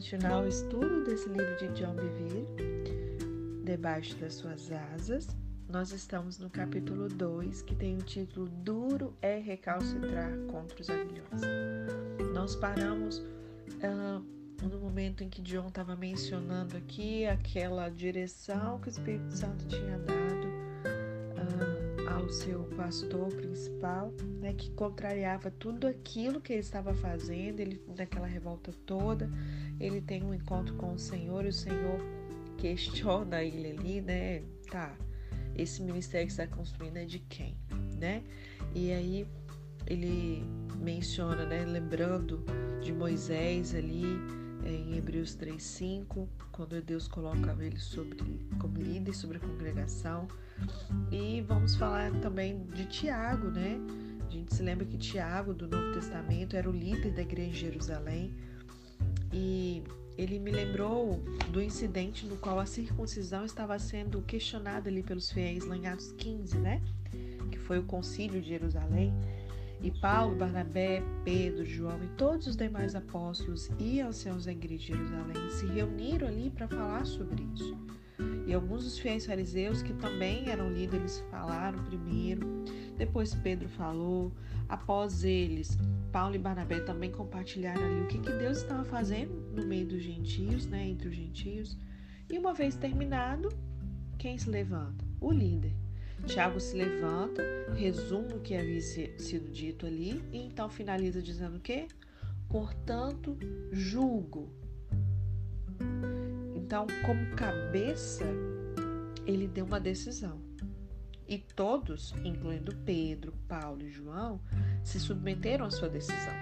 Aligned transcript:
continuar 0.00 0.44
o 0.44 0.48
estudo 0.48 1.04
desse 1.04 1.28
livro 1.28 1.54
de 1.58 1.68
John 1.78 1.94
Bevere, 1.94 2.46
Debaixo 3.62 4.16
das 4.16 4.32
Suas 4.32 4.72
Asas. 4.72 5.28
Nós 5.68 5.92
estamos 5.92 6.38
no 6.38 6.48
capítulo 6.48 7.06
2, 7.06 7.60
que 7.60 7.74
tem 7.74 7.98
o 7.98 8.02
título 8.02 8.48
Duro 8.48 9.14
é 9.20 9.38
recalcitrar 9.38 10.32
contra 10.50 10.80
os 10.80 10.88
aguilhões. 10.88 11.42
Nós 12.32 12.56
paramos 12.56 13.18
uh, 13.18 14.24
no 14.66 14.80
momento 14.80 15.22
em 15.22 15.28
que 15.28 15.42
John 15.42 15.68
estava 15.68 15.94
mencionando 15.94 16.78
aqui 16.78 17.26
aquela 17.26 17.90
direção 17.90 18.80
que 18.80 18.88
o 18.88 18.90
Espírito 18.90 19.36
Santo 19.36 19.66
tinha 19.66 19.98
dado 19.98 20.46
uh, 21.36 22.08
ao 22.08 22.26
seu 22.30 22.64
pastor 22.74 23.28
principal, 23.34 24.14
né, 24.40 24.54
que 24.54 24.70
contrariava 24.70 25.50
tudo 25.50 25.86
aquilo 25.86 26.40
que 26.40 26.54
ele 26.54 26.60
estava 26.60 26.94
fazendo, 26.94 27.60
ele 27.60 27.84
daquela 27.94 28.26
revolta 28.26 28.72
toda, 28.86 29.30
ele 29.80 30.00
tem 30.00 30.22
um 30.22 30.34
encontro 30.34 30.74
com 30.74 30.92
o 30.92 30.98
Senhor 30.98 31.44
e 31.44 31.48
o 31.48 31.52
Senhor 31.52 31.98
questiona 32.58 33.42
ele 33.42 33.70
ali, 33.70 34.00
né? 34.02 34.42
Tá, 34.70 34.94
esse 35.56 35.82
ministério 35.82 36.26
que 36.26 36.32
está 36.32 36.46
construindo 36.46 36.98
é 36.98 37.04
de 37.04 37.18
quem, 37.20 37.56
né? 37.98 38.22
E 38.74 38.92
aí 38.92 39.26
ele 39.86 40.44
menciona, 40.78 41.44
né, 41.46 41.64
lembrando 41.64 42.44
de 42.82 42.92
Moisés 42.92 43.74
ali 43.74 44.04
em 44.64 44.96
Hebreus 44.96 45.34
3:5, 45.34 46.28
quando 46.52 46.80
Deus 46.82 47.08
coloca 47.08 47.56
ele 47.60 47.78
sobre 47.78 48.16
como 48.58 48.76
líder 48.76 49.14
sobre 49.14 49.38
a 49.38 49.40
congregação. 49.40 50.28
E 51.10 51.40
vamos 51.40 51.74
falar 51.76 52.12
também 52.20 52.66
de 52.66 52.84
Tiago, 52.86 53.48
né? 53.48 53.78
A 54.26 54.30
gente 54.30 54.54
se 54.54 54.62
lembra 54.62 54.84
que 54.84 54.98
Tiago 54.98 55.54
do 55.54 55.66
Novo 55.66 55.92
Testamento 55.94 56.54
era 56.54 56.68
o 56.68 56.72
líder 56.72 57.12
da 57.14 57.22
igreja 57.22 57.50
em 57.50 57.54
Jerusalém 57.54 58.34
e 59.32 59.82
ele 60.16 60.38
me 60.38 60.50
lembrou 60.50 61.22
do 61.50 61.62
incidente 61.62 62.26
no 62.26 62.36
qual 62.36 62.58
a 62.58 62.66
circuncisão 62.66 63.44
estava 63.44 63.78
sendo 63.78 64.20
questionada 64.22 64.90
ali 64.90 65.02
pelos 65.02 65.30
fiéis 65.30 65.64
lá 65.64 65.76
em 65.76 65.86
Atos 65.86 66.12
15, 66.12 66.58
né? 66.58 66.82
Que 67.50 67.58
foi 67.58 67.78
o 67.78 67.84
concílio 67.84 68.40
de 68.40 68.48
Jerusalém. 68.48 69.14
E 69.82 69.90
Paulo, 69.90 70.36
Barnabé, 70.36 71.02
Pedro, 71.24 71.64
João 71.64 72.04
e 72.04 72.08
todos 72.08 72.46
os 72.46 72.56
demais 72.56 72.94
apóstolos 72.94 73.70
e 73.78 74.00
anciãos 74.00 74.44
da 74.44 74.52
igreja 74.52 74.92
de 74.92 74.98
Jerusalém 74.98 75.50
se 75.50 75.66
reuniram 75.66 76.28
ali 76.28 76.50
para 76.50 76.68
falar 76.68 77.06
sobre 77.06 77.42
isso. 77.54 77.78
E 78.46 78.54
alguns 78.54 78.84
dos 78.84 78.98
fiéis 78.98 79.26
fariseus, 79.26 79.82
que 79.82 79.92
também 79.94 80.48
eram 80.48 80.72
líderes, 80.72 81.24
falaram 81.30 81.82
primeiro, 81.84 82.64
depois 82.96 83.34
Pedro 83.34 83.68
falou, 83.68 84.32
após 84.68 85.24
eles, 85.24 85.78
Paulo 86.12 86.34
e 86.34 86.38
Barnabé 86.38 86.80
também 86.80 87.10
compartilharam 87.10 87.82
ali 87.82 88.00
o 88.02 88.06
que, 88.06 88.18
que 88.18 88.32
Deus 88.32 88.58
estava 88.58 88.84
fazendo 88.84 89.32
no 89.54 89.66
meio 89.66 89.86
dos 89.86 90.02
gentios, 90.02 90.66
né, 90.66 90.88
entre 90.88 91.08
os 91.08 91.14
gentios. 91.14 91.78
E 92.28 92.38
uma 92.38 92.52
vez 92.52 92.76
terminado, 92.76 93.48
quem 94.18 94.36
se 94.36 94.50
levanta? 94.50 95.04
O 95.20 95.32
líder. 95.32 95.72
Tiago 96.26 96.60
se 96.60 96.76
levanta, 96.76 97.42
resume 97.74 98.34
o 98.34 98.40
que 98.40 98.54
havia 98.54 98.80
sido 98.80 99.50
dito 99.50 99.86
ali 99.86 100.22
e 100.32 100.38
então 100.38 100.68
finaliza 100.68 101.22
dizendo 101.22 101.56
o 101.56 101.60
quê? 101.60 101.88
Portanto, 102.48 103.38
julgo. 103.72 104.52
Então, 106.70 106.86
como 107.04 107.34
cabeça, 107.34 108.24
ele 109.26 109.48
deu 109.48 109.64
uma 109.64 109.80
decisão. 109.80 110.40
E 111.26 111.36
todos, 111.36 112.14
incluindo 112.24 112.72
Pedro, 112.86 113.34
Paulo 113.48 113.82
e 113.82 113.90
João, 113.90 114.40
se 114.84 115.00
submeteram 115.00 115.66
à 115.66 115.70
sua 115.72 115.88
decisão. 115.88 116.32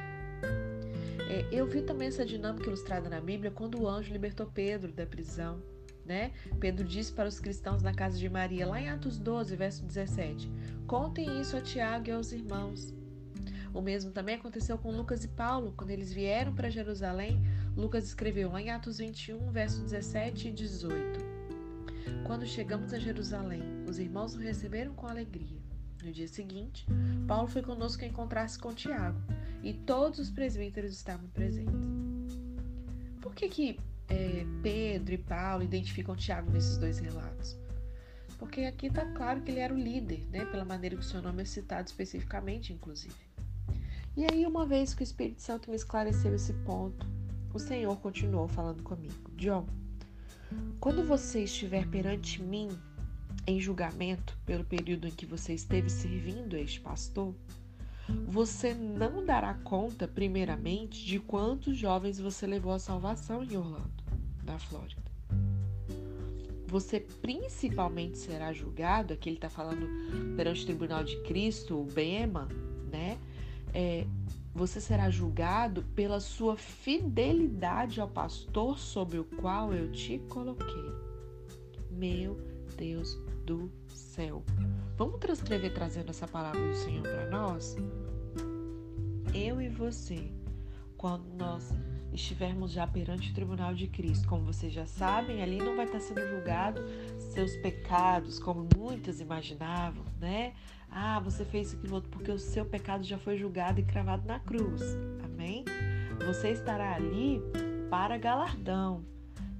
É, 1.30 1.48
eu 1.50 1.66
vi 1.66 1.80
também 1.80 2.08
essa 2.08 2.26
dinâmica 2.26 2.66
ilustrada 2.66 3.08
na 3.08 3.22
Bíblia 3.22 3.50
quando 3.50 3.80
o 3.80 3.88
anjo 3.88 4.12
libertou 4.12 4.46
Pedro 4.52 4.92
da 4.92 5.06
prisão. 5.06 5.62
Né? 6.04 6.32
Pedro 6.60 6.84
disse 6.86 7.10
para 7.10 7.26
os 7.26 7.40
cristãos 7.40 7.82
na 7.82 7.94
casa 7.94 8.18
de 8.18 8.28
Maria, 8.28 8.66
lá 8.66 8.78
em 8.78 8.90
Atos 8.90 9.18
12, 9.18 9.56
verso 9.56 9.82
17: 9.86 10.52
Contem 10.86 11.40
isso 11.40 11.56
a 11.56 11.62
Tiago 11.62 12.06
e 12.06 12.12
aos 12.12 12.32
irmãos. 12.32 12.92
O 13.72 13.80
mesmo 13.80 14.10
também 14.10 14.34
aconteceu 14.34 14.76
com 14.76 14.90
Lucas 14.90 15.24
e 15.24 15.28
Paulo, 15.28 15.72
quando 15.74 15.90
eles 15.90 16.12
vieram 16.12 16.54
para 16.54 16.68
Jerusalém. 16.68 17.40
Lucas 17.78 18.06
escreveu 18.06 18.58
em 18.58 18.70
Atos 18.70 18.98
21, 18.98 19.52
verso 19.52 19.80
17 19.82 20.48
e 20.48 20.52
18. 20.52 21.20
Quando 22.26 22.44
chegamos 22.44 22.92
a 22.92 22.98
Jerusalém, 22.98 23.62
os 23.88 24.00
irmãos 24.00 24.34
o 24.34 24.38
receberam 24.38 24.92
com 24.94 25.06
alegria. 25.06 25.60
No 26.02 26.10
dia 26.10 26.26
seguinte, 26.26 26.84
Paulo 27.28 27.46
foi 27.46 27.62
conosco 27.62 28.04
encontrar-se 28.04 28.58
com 28.58 28.74
Tiago, 28.74 29.20
e 29.62 29.72
todos 29.72 30.18
os 30.18 30.28
presbíteros 30.28 30.92
estavam 30.92 31.28
presentes. 31.28 32.36
Por 33.20 33.32
que, 33.32 33.48
que 33.48 33.80
é, 34.08 34.44
Pedro 34.60 35.14
e 35.14 35.18
Paulo 35.18 35.62
identificam 35.62 36.16
Tiago 36.16 36.50
nesses 36.50 36.78
dois 36.78 36.98
relatos? 36.98 37.56
Porque 38.40 38.62
aqui 38.62 38.88
está 38.88 39.06
claro 39.12 39.40
que 39.42 39.52
ele 39.52 39.60
era 39.60 39.72
o 39.72 39.78
líder, 39.78 40.26
né, 40.32 40.44
pela 40.46 40.64
maneira 40.64 40.96
que 40.96 41.02
o 41.02 41.04
seu 41.04 41.22
nome 41.22 41.42
é 41.42 41.44
citado 41.44 41.86
especificamente, 41.86 42.72
inclusive. 42.72 43.14
E 44.16 44.26
aí, 44.28 44.44
uma 44.44 44.66
vez 44.66 44.94
que 44.94 45.02
o 45.02 45.04
Espírito 45.04 45.40
Santo 45.40 45.70
me 45.70 45.76
esclareceu 45.76 46.34
esse 46.34 46.52
ponto, 46.64 47.06
o 47.52 47.58
Senhor 47.58 47.96
continuou 47.98 48.48
falando 48.48 48.82
comigo. 48.82 49.30
John, 49.36 49.66
quando 50.80 51.04
você 51.04 51.44
estiver 51.44 51.86
perante 51.88 52.42
mim 52.42 52.68
em 53.46 53.60
julgamento 53.60 54.36
pelo 54.44 54.64
período 54.64 55.06
em 55.06 55.10
que 55.10 55.26
você 55.26 55.54
esteve 55.54 55.88
servindo 55.88 56.56
este 56.56 56.80
pastor, 56.80 57.34
você 58.26 58.74
não 58.74 59.24
dará 59.24 59.54
conta, 59.54 60.08
primeiramente, 60.08 61.04
de 61.04 61.18
quantos 61.18 61.76
jovens 61.76 62.18
você 62.18 62.46
levou 62.46 62.72
à 62.72 62.78
salvação 62.78 63.42
em 63.42 63.56
Orlando, 63.56 64.02
na 64.44 64.58
Flórida. 64.58 65.02
Você 66.66 67.00
principalmente 67.00 68.18
será 68.18 68.52
julgado, 68.52 69.14
aqui 69.14 69.28
ele 69.30 69.36
está 69.36 69.48
falando 69.48 69.86
perante 70.36 70.62
o 70.62 70.66
Tribunal 70.66 71.04
de 71.04 71.16
Cristo, 71.22 71.80
o 71.80 71.84
BEMA, 71.84 72.48
né? 72.90 73.18
É, 73.72 74.06
você 74.54 74.80
será 74.80 75.10
julgado 75.10 75.82
pela 75.94 76.20
sua 76.20 76.56
fidelidade 76.56 78.00
ao 78.00 78.08
pastor 78.08 78.78
sobre 78.78 79.18
o 79.18 79.24
qual 79.24 79.72
eu 79.72 79.92
te 79.92 80.18
coloquei. 80.28 80.92
Meu 81.90 82.36
Deus 82.76 83.18
do 83.44 83.70
céu. 83.88 84.42
Vamos 84.96 85.18
transcrever 85.20 85.72
trazendo 85.72 86.10
essa 86.10 86.26
palavra 86.26 86.60
do 86.60 86.74
Senhor 86.74 87.02
para 87.02 87.30
nós? 87.30 87.76
Eu 89.34 89.60
e 89.60 89.68
você, 89.68 90.30
quando 90.96 91.26
nós 91.34 91.70
estivermos 92.12 92.72
já 92.72 92.86
perante 92.86 93.30
o 93.30 93.34
tribunal 93.34 93.74
de 93.74 93.86
Cristo, 93.86 94.26
como 94.28 94.44
vocês 94.44 94.72
já 94.72 94.86
sabem, 94.86 95.42
ali 95.42 95.58
não 95.58 95.76
vai 95.76 95.86
estar 95.86 96.00
sendo 96.00 96.26
julgado 96.28 96.82
seus 97.18 97.56
pecados, 97.56 98.38
como 98.38 98.68
muitas 98.76 99.20
imaginavam, 99.20 100.04
né? 100.20 100.54
Ah, 100.90 101.20
você 101.20 101.44
fez 101.44 101.74
aquilo 101.74 101.96
outro 101.96 102.10
porque 102.10 102.30
o 102.30 102.38
seu 102.38 102.64
pecado 102.64 103.04
já 103.04 103.18
foi 103.18 103.36
julgado 103.36 103.80
e 103.80 103.84
cravado 103.84 104.26
na 104.26 104.40
cruz. 104.40 104.82
Amém? 105.24 105.64
Você 106.26 106.50
estará 106.50 106.94
ali 106.94 107.40
para 107.90 108.16
galardão, 108.16 109.04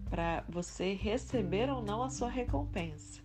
para 0.09 0.45
você 0.49 0.95
receber 0.95 1.71
ou 1.71 1.83
não 1.83 2.03
a 2.03 2.11
sua 2.11 2.29
recompensa, 2.29 3.21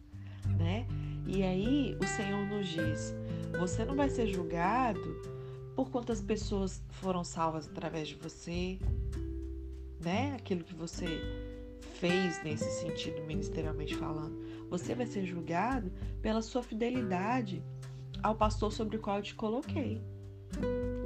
né? 0.58 0.86
E 1.26 1.42
aí 1.42 1.98
o 2.02 2.06
Senhor 2.06 2.46
nos 2.46 2.68
diz: 2.68 3.16
você 3.58 3.86
não 3.86 3.96
vai 3.96 4.10
ser 4.10 4.28
julgado 4.28 5.33
por 5.76 5.90
quantas 5.90 6.22
pessoas 6.22 6.82
foram 6.90 7.24
salvas 7.24 7.68
através 7.68 8.08
de 8.08 8.16
você, 8.16 8.80
né? 10.00 10.36
Aquilo 10.36 10.64
que 10.64 10.76
você 10.76 11.08
fez 12.00 12.44
nesse 12.44 12.70
sentido 12.82 13.22
ministerialmente 13.24 13.96
falando. 13.96 14.38
Você 14.70 14.94
vai 14.94 15.06
ser 15.06 15.26
julgado 15.26 15.92
pela 16.22 16.42
sua 16.42 16.62
fidelidade 16.62 17.64
ao 18.22 18.36
pastor 18.36 18.72
sobre 18.72 18.98
o 18.98 19.00
qual 19.00 19.18
eu 19.18 19.24
te 19.24 19.36
coloquei. 19.36 20.02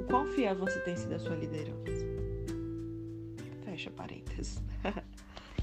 O 0.00 0.04
quão 0.04 0.26
fiel 0.26 0.56
você 0.56 0.78
tem 0.80 0.96
sido 0.96 1.14
à 1.14 1.18
sua 1.18 1.36
liderança? 1.36 2.04
Fecha 3.64 3.90
parênteses. 3.90 4.60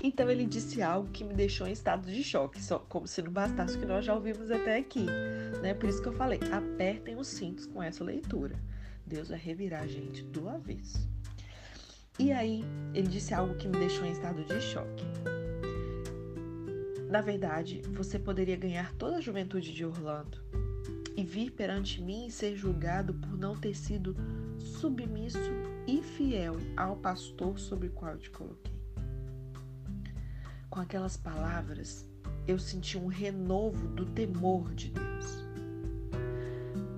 então 0.01 0.30
ele 0.30 0.46
disse 0.46 0.81
algo 0.81 1.10
que 1.12 1.24
me 1.24 1.34
deixou 1.34 1.68
em 1.68 1.72
estado 1.72 2.12
de 2.12 2.24
choque, 2.24 2.62
só 2.62 2.80
como 2.80 3.08
se 3.08 3.22
não 3.22 3.31
bastasse 3.31 3.78
o 3.78 3.80
que 3.80 3.86
nós 3.86 4.06
já 4.06 4.13
ouvimos 4.13 4.50
até 4.50 4.78
aqui. 4.78 5.06
Né? 5.62 5.74
Por 5.74 5.90
isso 5.90 6.01
que 6.01 6.08
eu 6.08 6.13
falei, 6.13 6.40
apertem 6.51 7.16
os 7.16 7.28
cintos 7.28 7.66
com 7.66 7.81
essa 7.81 8.04
leitura. 8.04 8.56
Deus 9.06 9.30
vai 9.30 9.40
revirar 9.40 9.84
a 9.84 9.88
gente 9.88 10.24
do 10.24 10.50
avesso. 10.50 11.07
E 12.18 12.31
aí, 12.31 12.63
ele 12.94 13.07
disse 13.07 13.34
algo 13.34 13.56
que 13.56 13.68
me 13.68 13.78
deixou 13.78 14.06
em 14.06 14.12
estado 14.12 14.44
de 14.46 14.62
choque. 14.62 15.04
Na 17.10 17.22
verdade, 17.22 17.81
você 17.94 18.18
poderia 18.18 18.56
ganhar 18.56 18.94
toda 18.94 19.18
a 19.18 19.22
juventude 19.22 19.74
de 19.74 19.86
Orlando, 19.86 20.38
e 21.16 21.24
vir 21.24 21.52
perante 21.52 22.02
mim 22.02 22.28
e 22.28 22.31
ser 22.31 22.56
julgado 22.56 23.13
por 23.13 23.38
não 23.38 23.56
ter 23.56 23.74
sido 23.74 24.16
submisso 24.57 25.40
e 25.88 26.01
fiel 26.01 26.56
ao 26.75 26.98
pastor 26.98 27.58
sobre 27.58 27.88
o 27.88 27.92
qual 27.92 28.13
eu 28.13 28.19
te 28.19 28.30
coloquei. 28.30 28.75
Com 30.69 30.81
aquelas 30.81 31.16
palavras, 31.16 32.10
eu 32.48 32.60
senti 32.60 32.98
um 32.98 33.08
renovo 33.08 33.88
do 33.90 34.06
temor 34.06 34.74
de 34.74 34.92
Deus. 34.92 35.44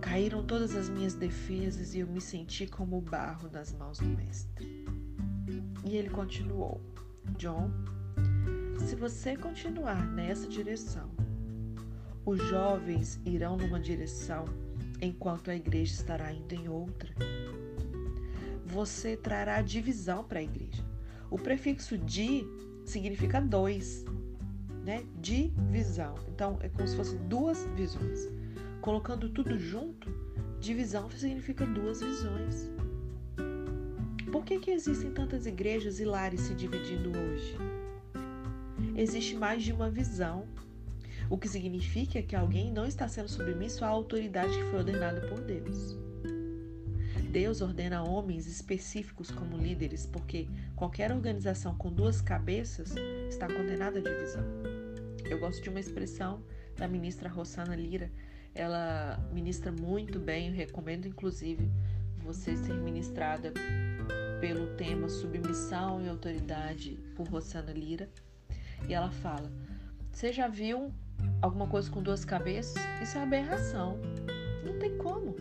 Caíram 0.10 0.42
todas 0.42 0.74
as 0.74 0.88
minhas 0.88 1.16
defesas 1.16 1.94
e 1.94 2.00
eu 2.00 2.08
me 2.08 2.22
senti 2.22 2.66
como 2.66 3.02
barro 3.02 3.50
nas 3.52 3.74
mãos 3.74 4.00
do 4.00 4.06
Mestre. 4.06 4.86
E 5.84 5.98
ele 5.98 6.10
continuou: 6.10 6.82
John, 7.38 7.70
se 8.80 8.96
você 8.96 9.36
continuar 9.36 10.08
nessa 10.08 10.48
direção, 10.48 11.12
os 12.26 12.40
jovens 12.44 13.20
irão 13.26 13.58
numa 13.58 13.82
direção 13.82 14.46
enquanto 15.02 15.52
a 15.52 15.56
igreja 15.58 15.96
estará 15.96 16.32
indo 16.32 16.54
em 16.54 16.70
outra. 16.70 17.14
Você 18.66 19.18
trará 19.18 19.62
divisão 19.62 20.24
para 20.24 20.40
a 20.40 20.44
igreja. 20.44 20.86
O 21.30 21.38
prefixo 21.38 21.98
de 21.98 22.46
significa 22.86 23.42
dois, 23.42 24.06
né? 24.86 25.06
Divisão. 25.20 26.16
Então 26.30 26.58
é 26.62 26.70
como 26.70 26.88
se 26.88 26.96
fossem 26.96 27.18
duas 27.28 27.66
visões. 27.76 28.37
Colocando 28.88 29.28
tudo 29.28 29.60
junto, 29.60 30.10
divisão 30.62 31.12
significa 31.12 31.66
duas 31.66 32.00
visões. 32.00 32.72
Por 34.32 34.46
que, 34.46 34.60
que 34.62 34.72
existem 34.72 35.12
tantas 35.12 35.46
igrejas 35.46 36.00
e 36.00 36.06
lares 36.06 36.40
se 36.40 36.54
dividindo 36.54 37.10
hoje? 37.10 37.58
Existe 38.96 39.36
mais 39.36 39.62
de 39.62 39.74
uma 39.74 39.90
visão, 39.90 40.48
o 41.30 41.38
que 41.38 41.50
significa 41.50 42.22
que 42.22 42.34
alguém 42.34 42.72
não 42.72 42.86
está 42.86 43.10
sendo 43.10 43.28
submisso 43.28 43.84
à 43.84 43.90
autoridade 43.90 44.58
que 44.58 44.64
foi 44.70 44.80
ordenada 44.80 45.20
por 45.28 45.42
Deus. 45.42 45.98
Deus 47.30 47.60
ordena 47.60 48.06
homens 48.06 48.48
específicos 48.48 49.30
como 49.30 49.58
líderes, 49.58 50.06
porque 50.06 50.48
qualquer 50.78 51.12
organização 51.12 51.76
com 51.76 51.92
duas 51.92 52.22
cabeças 52.22 52.96
está 53.28 53.48
condenada 53.48 54.00
à 54.00 54.02
divisão. 54.02 54.46
Eu 55.30 55.42
gosto 55.42 55.62
de 55.62 55.70
uma 55.70 55.82
expressão 55.82 56.42
da 56.78 56.88
ministra 56.88 57.28
Rosana 57.28 57.76
Lira. 57.76 58.10
Ela 58.58 59.20
ministra 59.32 59.72
muito 59.72 60.20
bem, 60.20 60.52
recomendo 60.52 61.08
inclusive 61.08 61.72
você 62.18 62.58
ser 62.58 62.74
ministrada 62.74 63.54
pelo 64.42 64.76
tema 64.76 65.08
Submissão 65.08 66.02
e 66.02 66.10
Autoridade 66.10 66.98
por 67.16 67.28
Rosana 67.28 67.72
Lira. 67.72 68.10
E 68.90 68.96
ela 68.96 69.12
fala: 69.12 69.52
Você 70.12 70.34
já 70.34 70.48
viu 70.48 70.92
alguma 71.40 71.68
coisa 71.68 71.90
com 71.92 72.02
duas 72.02 72.26
cabeças? 72.26 72.82
Isso 73.00 73.16
é 73.20 73.22
aberração. 73.22 74.00
Não 74.66 74.80
tem 74.80 74.98
como 74.98 75.36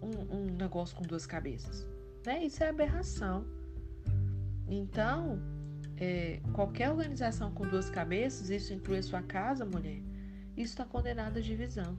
um, 0.00 0.36
um 0.36 0.44
negócio 0.56 0.96
com 0.96 1.02
duas 1.02 1.26
cabeças. 1.26 1.86
Né? 2.24 2.44
Isso 2.44 2.64
é 2.64 2.68
aberração. 2.68 3.44
Então, 4.66 5.38
é, 5.98 6.40
qualquer 6.54 6.90
organização 6.90 7.52
com 7.52 7.68
duas 7.68 7.90
cabeças, 7.90 8.48
isso 8.48 8.72
inclui 8.72 8.98
a 8.98 9.02
sua 9.02 9.22
casa, 9.22 9.66
mulher, 9.66 10.00
isso 10.56 10.72
está 10.72 10.84
condenado 10.84 11.38
à 11.38 11.40
divisão. 11.40 11.98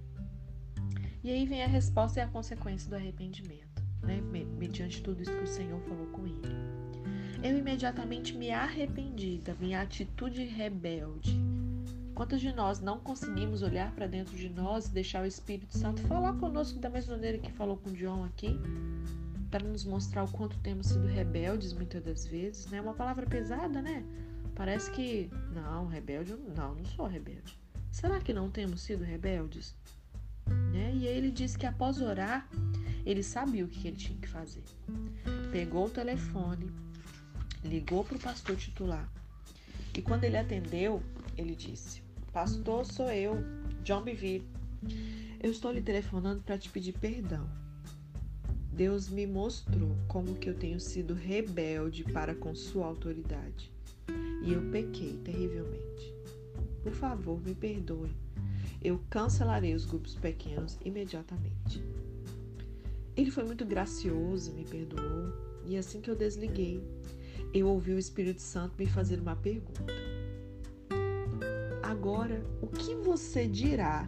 E 1.24 1.32
aí 1.32 1.46
vem 1.46 1.64
a 1.64 1.68
resposta 1.68 2.20
e 2.20 2.24
a 2.24 2.28
consequência 2.28 2.90
do 2.90 2.96
arrependimento, 2.96 3.84
né? 4.04 4.22
mediante 4.58 5.02
tudo 5.02 5.22
isso 5.22 5.32
que 5.32 5.44
o 5.44 5.48
Senhor 5.48 5.80
falou 5.82 6.08
com 6.08 6.26
ele. 6.26 6.42
Eu 7.44 7.58
imediatamente 7.58 8.36
me 8.36 8.52
arrependi 8.52 9.40
da 9.40 9.54
minha 9.56 9.82
atitude 9.82 10.44
rebelde. 10.46 11.40
Quantos 12.14 12.40
de 12.40 12.54
nós 12.54 12.80
não 12.80 13.00
conseguimos 13.00 13.62
olhar 13.62 13.94
para 13.94 14.08
dentro 14.08 14.36
de 14.36 14.50
nós 14.50 14.88
e 14.88 14.94
deixar 14.94 15.24
o 15.24 15.28
Espírito 15.28 15.78
Santo 15.78 16.02
falar 16.04 16.34
conosco 16.34 16.80
da 16.80 16.90
mesma 16.90 17.16
maneira 17.16 17.38
que 17.38 17.52
falou 17.52 17.78
com 17.78 17.92
John 17.92 18.24
aqui? 18.24 18.58
para 19.58 19.64
nos 19.70 19.86
mostrar 19.86 20.26
o 20.26 20.32
quanto 20.32 20.58
temos 20.60 20.88
sido 20.88 21.08
rebeldes 21.08 21.72
muitas 21.72 22.04
das 22.04 22.26
vezes, 22.26 22.68
né? 22.68 22.82
Uma 22.82 22.94
palavra 22.94 23.26
pesada, 23.26 23.82
né? 23.82 24.04
Parece 24.54 24.92
que 24.92 25.30
não, 25.54 25.88
rebelde, 25.88 26.36
não, 26.58 26.76
não 26.76 26.84
sou 26.84 27.08
rebelde. 27.08 27.58
Será 27.96 28.20
que 28.20 28.34
não 28.34 28.52
temos 28.52 28.82
sido 28.82 29.06
rebeldes? 29.06 29.74
Né? 30.74 30.94
E 30.96 31.08
aí 31.08 31.18
ele 31.18 31.32
disse 31.32 31.58
que 31.58 31.66
após 31.66 32.02
orar, 32.02 32.46
ele 33.06 33.24
sabia 33.24 33.64
o 33.64 33.70
que 33.70 33.88
ele 33.88 33.96
tinha 33.96 34.20
que 34.20 34.28
fazer. 34.28 34.66
Pegou 35.50 35.86
o 35.86 35.90
telefone, 35.90 36.70
ligou 37.64 38.04
para 38.04 38.18
o 38.18 38.20
pastor 38.20 38.58
titular. 38.58 39.10
E 39.98 40.02
quando 40.02 40.26
ele 40.26 40.36
atendeu, 40.36 41.02
ele 41.38 41.56
disse: 41.56 42.04
Pastor, 42.34 42.86
sou 42.86 43.10
eu, 43.10 43.38
John 43.86 44.04
Bivir. 44.04 44.44
Eu 45.42 45.52
estou 45.52 45.72
lhe 45.72 45.82
telefonando 45.82 46.44
para 46.44 46.58
te 46.58 46.70
pedir 46.70 46.92
perdão. 47.00 47.50
Deus 48.74 49.08
me 49.08 49.26
mostrou 49.26 49.96
como 50.10 50.36
que 50.36 50.50
eu 50.50 50.54
tenho 50.54 50.82
sido 50.82 51.14
rebelde 51.14 52.04
para 52.04 52.36
com 52.36 52.54
sua 52.54 52.88
autoridade 52.88 53.72
e 54.44 54.52
eu 54.52 54.70
pequei 54.70 55.18
terrivelmente. 55.24 56.15
Por 56.86 56.94
favor, 56.94 57.42
me 57.42 57.56
perdoe. 57.56 58.16
Eu 58.80 59.02
cancelarei 59.10 59.74
os 59.74 59.86
grupos 59.86 60.14
pequenos 60.14 60.78
imediatamente. 60.86 61.84
Ele 63.18 63.32
foi 63.32 63.44
muito 63.44 63.66
gracioso, 63.66 64.54
me 64.54 64.64
perdoou, 64.64 65.34
e 65.66 65.78
assim 65.78 66.00
que 66.00 66.12
eu 66.12 66.16
desliguei, 66.16 66.88
eu 67.52 67.68
ouvi 67.70 67.94
o 67.94 67.98
Espírito 67.98 68.40
Santo 68.40 68.76
me 68.78 68.86
fazer 68.86 69.20
uma 69.20 69.36
pergunta. 69.36 69.84
Agora, 71.82 72.46
o 72.62 72.68
que 72.68 72.94
você 72.94 73.48
dirá 73.48 74.08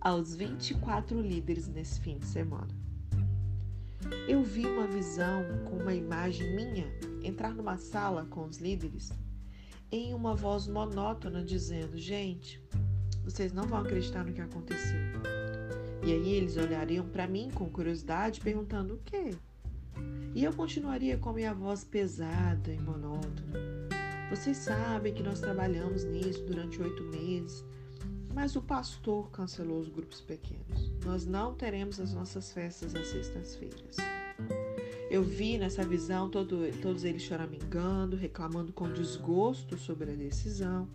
aos 0.00 0.34
24 0.34 1.20
líderes 1.20 1.68
nesse 1.68 2.00
fim 2.00 2.16
de 2.16 2.24
semana? 2.24 2.74
Eu 4.26 4.42
vi 4.42 4.64
uma 4.64 4.86
visão 4.86 5.44
com 5.66 5.76
uma 5.76 5.92
imagem 5.92 6.56
minha 6.56 6.86
entrar 7.22 7.52
numa 7.52 7.76
sala 7.76 8.24
com 8.24 8.46
os 8.46 8.56
líderes 8.56 9.12
em 9.92 10.14
uma 10.14 10.34
voz 10.34 10.66
monótona 10.66 11.44
dizendo: 11.44 11.96
Gente, 11.96 12.60
vocês 13.24 13.52
não 13.52 13.64
vão 13.64 13.78
acreditar 13.78 14.24
no 14.24 14.32
que 14.32 14.40
aconteceu. 14.40 14.98
E 16.02 16.12
aí 16.12 16.32
eles 16.32 16.56
olhariam 16.56 17.06
para 17.06 17.28
mim 17.28 17.48
com 17.54 17.70
curiosidade, 17.70 18.40
perguntando 18.40 18.94
o 18.94 18.98
quê? 19.04 19.30
E 20.34 20.42
eu 20.42 20.52
continuaria 20.52 21.16
com 21.16 21.28
a 21.28 21.32
minha 21.34 21.54
voz 21.54 21.84
pesada 21.84 22.72
e 22.72 22.80
monótona. 22.80 23.60
Vocês 24.30 24.56
sabem 24.56 25.12
que 25.12 25.22
nós 25.22 25.38
trabalhamos 25.38 26.02
nisso 26.04 26.42
durante 26.44 26.80
oito 26.82 27.04
meses 27.04 27.64
mas 28.34 28.56
o 28.56 28.62
pastor 28.62 29.30
cancelou 29.30 29.80
os 29.80 29.88
grupos 29.88 30.20
pequenos. 30.20 30.90
Nós 31.04 31.26
não 31.26 31.54
teremos 31.54 32.00
as 32.00 32.12
nossas 32.12 32.50
festas 32.52 32.94
às 32.94 33.08
sextas-feiras. 33.08 33.96
Eu 35.12 35.22
vi 35.22 35.58
nessa 35.58 35.84
visão 35.84 36.30
todo, 36.30 36.56
todos 36.80 37.04
eles 37.04 37.20
choramingando, 37.20 38.16
reclamando 38.16 38.72
com 38.72 38.90
desgosto 38.90 39.76
sobre 39.76 40.10
a 40.10 40.14
decisão. 40.14 40.88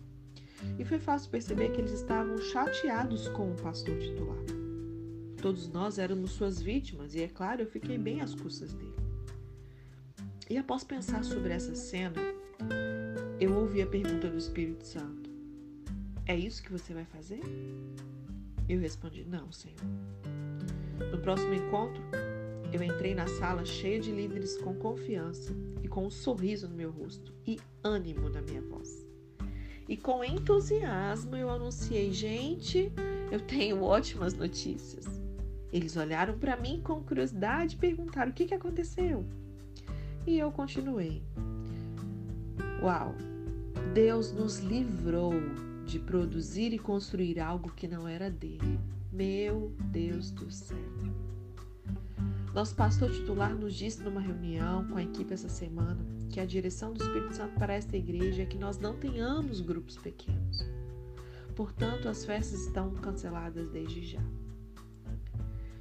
E 0.76 0.84
foi 0.84 0.98
fácil 0.98 1.30
perceber 1.30 1.70
que 1.70 1.80
eles 1.80 1.92
estavam 1.92 2.36
chateados 2.38 3.28
com 3.28 3.52
o 3.52 3.54
pastor 3.54 3.96
titular. 3.96 4.42
Todos 5.40 5.68
nós 5.68 6.00
éramos 6.00 6.32
suas 6.32 6.60
vítimas, 6.60 7.14
e 7.14 7.22
é 7.22 7.28
claro, 7.28 7.62
eu 7.62 7.68
fiquei 7.68 7.96
bem 7.96 8.20
às 8.20 8.34
custas 8.34 8.74
dele. 8.74 8.96
E 10.50 10.58
após 10.58 10.82
pensar 10.82 11.22
sobre 11.22 11.52
essa 11.52 11.76
cena, 11.76 12.20
eu 13.38 13.54
ouvi 13.54 13.82
a 13.82 13.86
pergunta 13.86 14.28
do 14.28 14.36
Espírito 14.36 14.84
Santo: 14.84 15.30
é 16.26 16.34
isso 16.34 16.60
que 16.60 16.72
você 16.72 16.92
vai 16.92 17.04
fazer? 17.04 17.40
Eu 18.68 18.80
respondi: 18.80 19.24
Não, 19.24 19.52
Senhor. 19.52 19.78
No 21.12 21.18
próximo 21.18 21.54
encontro, 21.54 22.02
eu 22.72 22.82
entrei 22.82 23.14
na 23.14 23.26
sala 23.26 23.64
cheia 23.64 23.98
de 23.98 24.12
líderes 24.12 24.56
com 24.58 24.74
confiança 24.74 25.54
e 25.82 25.88
com 25.88 26.06
um 26.06 26.10
sorriso 26.10 26.68
no 26.68 26.76
meu 26.76 26.90
rosto 26.90 27.32
e 27.46 27.58
ânimo 27.82 28.28
na 28.28 28.42
minha 28.42 28.60
voz. 28.60 29.06
E 29.88 29.96
com 29.96 30.22
entusiasmo 30.22 31.34
eu 31.34 31.48
anunciei: 31.48 32.12
Gente, 32.12 32.92
eu 33.32 33.40
tenho 33.40 33.82
ótimas 33.82 34.34
notícias. 34.34 35.06
Eles 35.72 35.96
olharam 35.96 36.38
para 36.38 36.56
mim 36.56 36.80
com 36.82 37.02
curiosidade 37.02 37.74
e 37.74 37.78
perguntaram: 37.78 38.30
O 38.30 38.34
que, 38.34 38.46
que 38.46 38.54
aconteceu? 38.54 39.24
E 40.26 40.38
eu 40.38 40.52
continuei: 40.52 41.22
Uau, 42.82 43.14
Deus 43.94 44.30
nos 44.30 44.58
livrou 44.58 45.32
de 45.86 45.98
produzir 45.98 46.74
e 46.74 46.78
construir 46.78 47.40
algo 47.40 47.72
que 47.72 47.88
não 47.88 48.06
era 48.06 48.30
dele. 48.30 48.78
Meu 49.10 49.72
Deus 49.90 50.30
do 50.30 50.50
céu. 50.50 50.76
Nosso 52.54 52.74
pastor 52.74 53.10
titular 53.10 53.54
nos 53.54 53.74
disse 53.74 54.02
numa 54.02 54.20
reunião 54.20 54.86
com 54.88 54.96
a 54.96 55.02
equipe 55.02 55.32
essa 55.32 55.48
semana 55.48 55.98
que 56.30 56.40
a 56.40 56.46
direção 56.46 56.92
do 56.92 57.02
Espírito 57.02 57.34
Santo 57.34 57.58
para 57.58 57.74
esta 57.74 57.96
igreja 57.96 58.42
é 58.42 58.46
que 58.46 58.58
nós 58.58 58.78
não 58.78 58.96
tenhamos 58.96 59.60
grupos 59.60 59.96
pequenos. 59.96 60.66
Portanto, 61.54 62.08
as 62.08 62.24
festas 62.24 62.66
estão 62.66 62.94
canceladas 62.94 63.68
desde 63.68 64.02
já. 64.02 64.22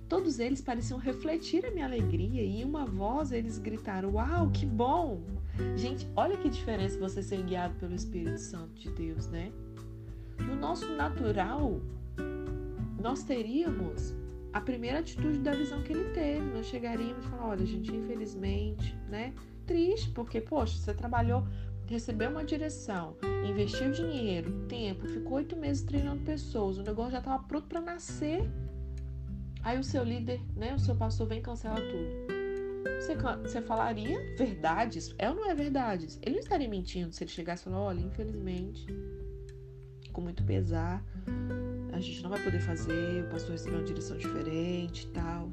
Todos 0.10 0.40
eles 0.40 0.62
pareciam 0.62 1.00
refletir 1.00 1.66
a 1.66 1.72
minha 1.72 1.86
alegria 1.86 2.42
e 2.42 2.62
em 2.62 2.64
uma 2.64 2.86
voz 2.86 3.32
eles 3.32 3.58
gritaram: 3.58 4.14
Uau, 4.14 4.50
que 4.52 4.66
bom! 4.66 5.22
Gente, 5.76 6.08
olha 6.16 6.38
que 6.38 6.50
diferença 6.50 6.98
você 6.98 7.22
ser 7.22 7.44
guiado 7.44 7.76
pelo 7.76 7.94
Espírito 7.94 8.40
Santo 8.40 8.74
de 8.76 8.90
Deus, 8.92 9.28
né? 9.28 9.52
No 10.40 10.56
nosso 10.56 10.88
natural, 10.96 11.82
nós 13.02 13.24
teríamos 13.24 14.16
a 14.54 14.62
primeira 14.62 15.00
atitude 15.00 15.40
da 15.40 15.52
visão 15.52 15.82
que 15.84 15.94
ele 15.94 16.10
teve. 16.12 16.46
Nós 16.46 16.66
chegaríamos 16.68 17.26
e 17.26 17.30
falar, 17.30 17.50
olha, 17.50 17.66
gente, 17.66 17.96
infelizmente, 17.96 18.96
né? 19.10 19.34
Triste, 19.66 20.10
porque, 20.12 20.40
poxa, 20.40 20.78
você 20.78 20.94
trabalhou, 20.94 21.46
recebeu 21.88 22.30
uma 22.30 22.44
direção, 22.44 23.16
investiu 23.46 23.92
dinheiro, 23.92 24.66
tempo, 24.68 25.08
ficou 25.08 25.34
oito 25.34 25.56
meses 25.56 25.84
treinando 25.84 26.24
pessoas, 26.24 26.78
o 26.78 26.84
negócio 26.84 27.12
já 27.12 27.20
estava 27.20 27.44
pronto 27.44 27.68
para 27.68 27.82
nascer. 27.82 28.50
Aí 29.64 29.78
o 29.78 29.84
seu 29.84 30.04
líder, 30.04 30.40
né, 30.56 30.74
o 30.74 30.80
seu 30.80 30.96
pastor 30.96 31.28
vem 31.28 31.40
e 31.40 31.42
cancela 31.42 31.76
tudo. 31.76 32.38
Você, 33.02 33.16
você 33.16 33.62
falaria 33.62 34.20
verdades? 34.38 35.14
É 35.18 35.30
ou 35.30 35.36
não 35.36 35.50
é 35.50 35.54
verdades? 35.54 36.18
Ele 36.22 36.36
não 36.36 36.42
estaria 36.42 36.70
mentindo 36.70 37.12
se 37.12 37.24
ele 37.24 37.32
chegasse 37.32 37.64
e 37.64 37.66
falar: 37.66 37.80
olha, 37.80 38.00
infelizmente, 38.00 38.86
com 40.12 40.22
muito 40.22 40.44
pesar, 40.44 41.04
a 41.98 42.02
gente 42.02 42.22
não 42.22 42.30
vai 42.30 42.42
poder 42.44 42.60
fazer, 42.60 43.24
o 43.24 43.30
pastor 43.30 43.52
recebeu 43.52 43.80
uma 43.80 43.86
direção 43.86 44.18
diferente 44.18 45.08
e 45.08 45.12
tal. 45.12 45.52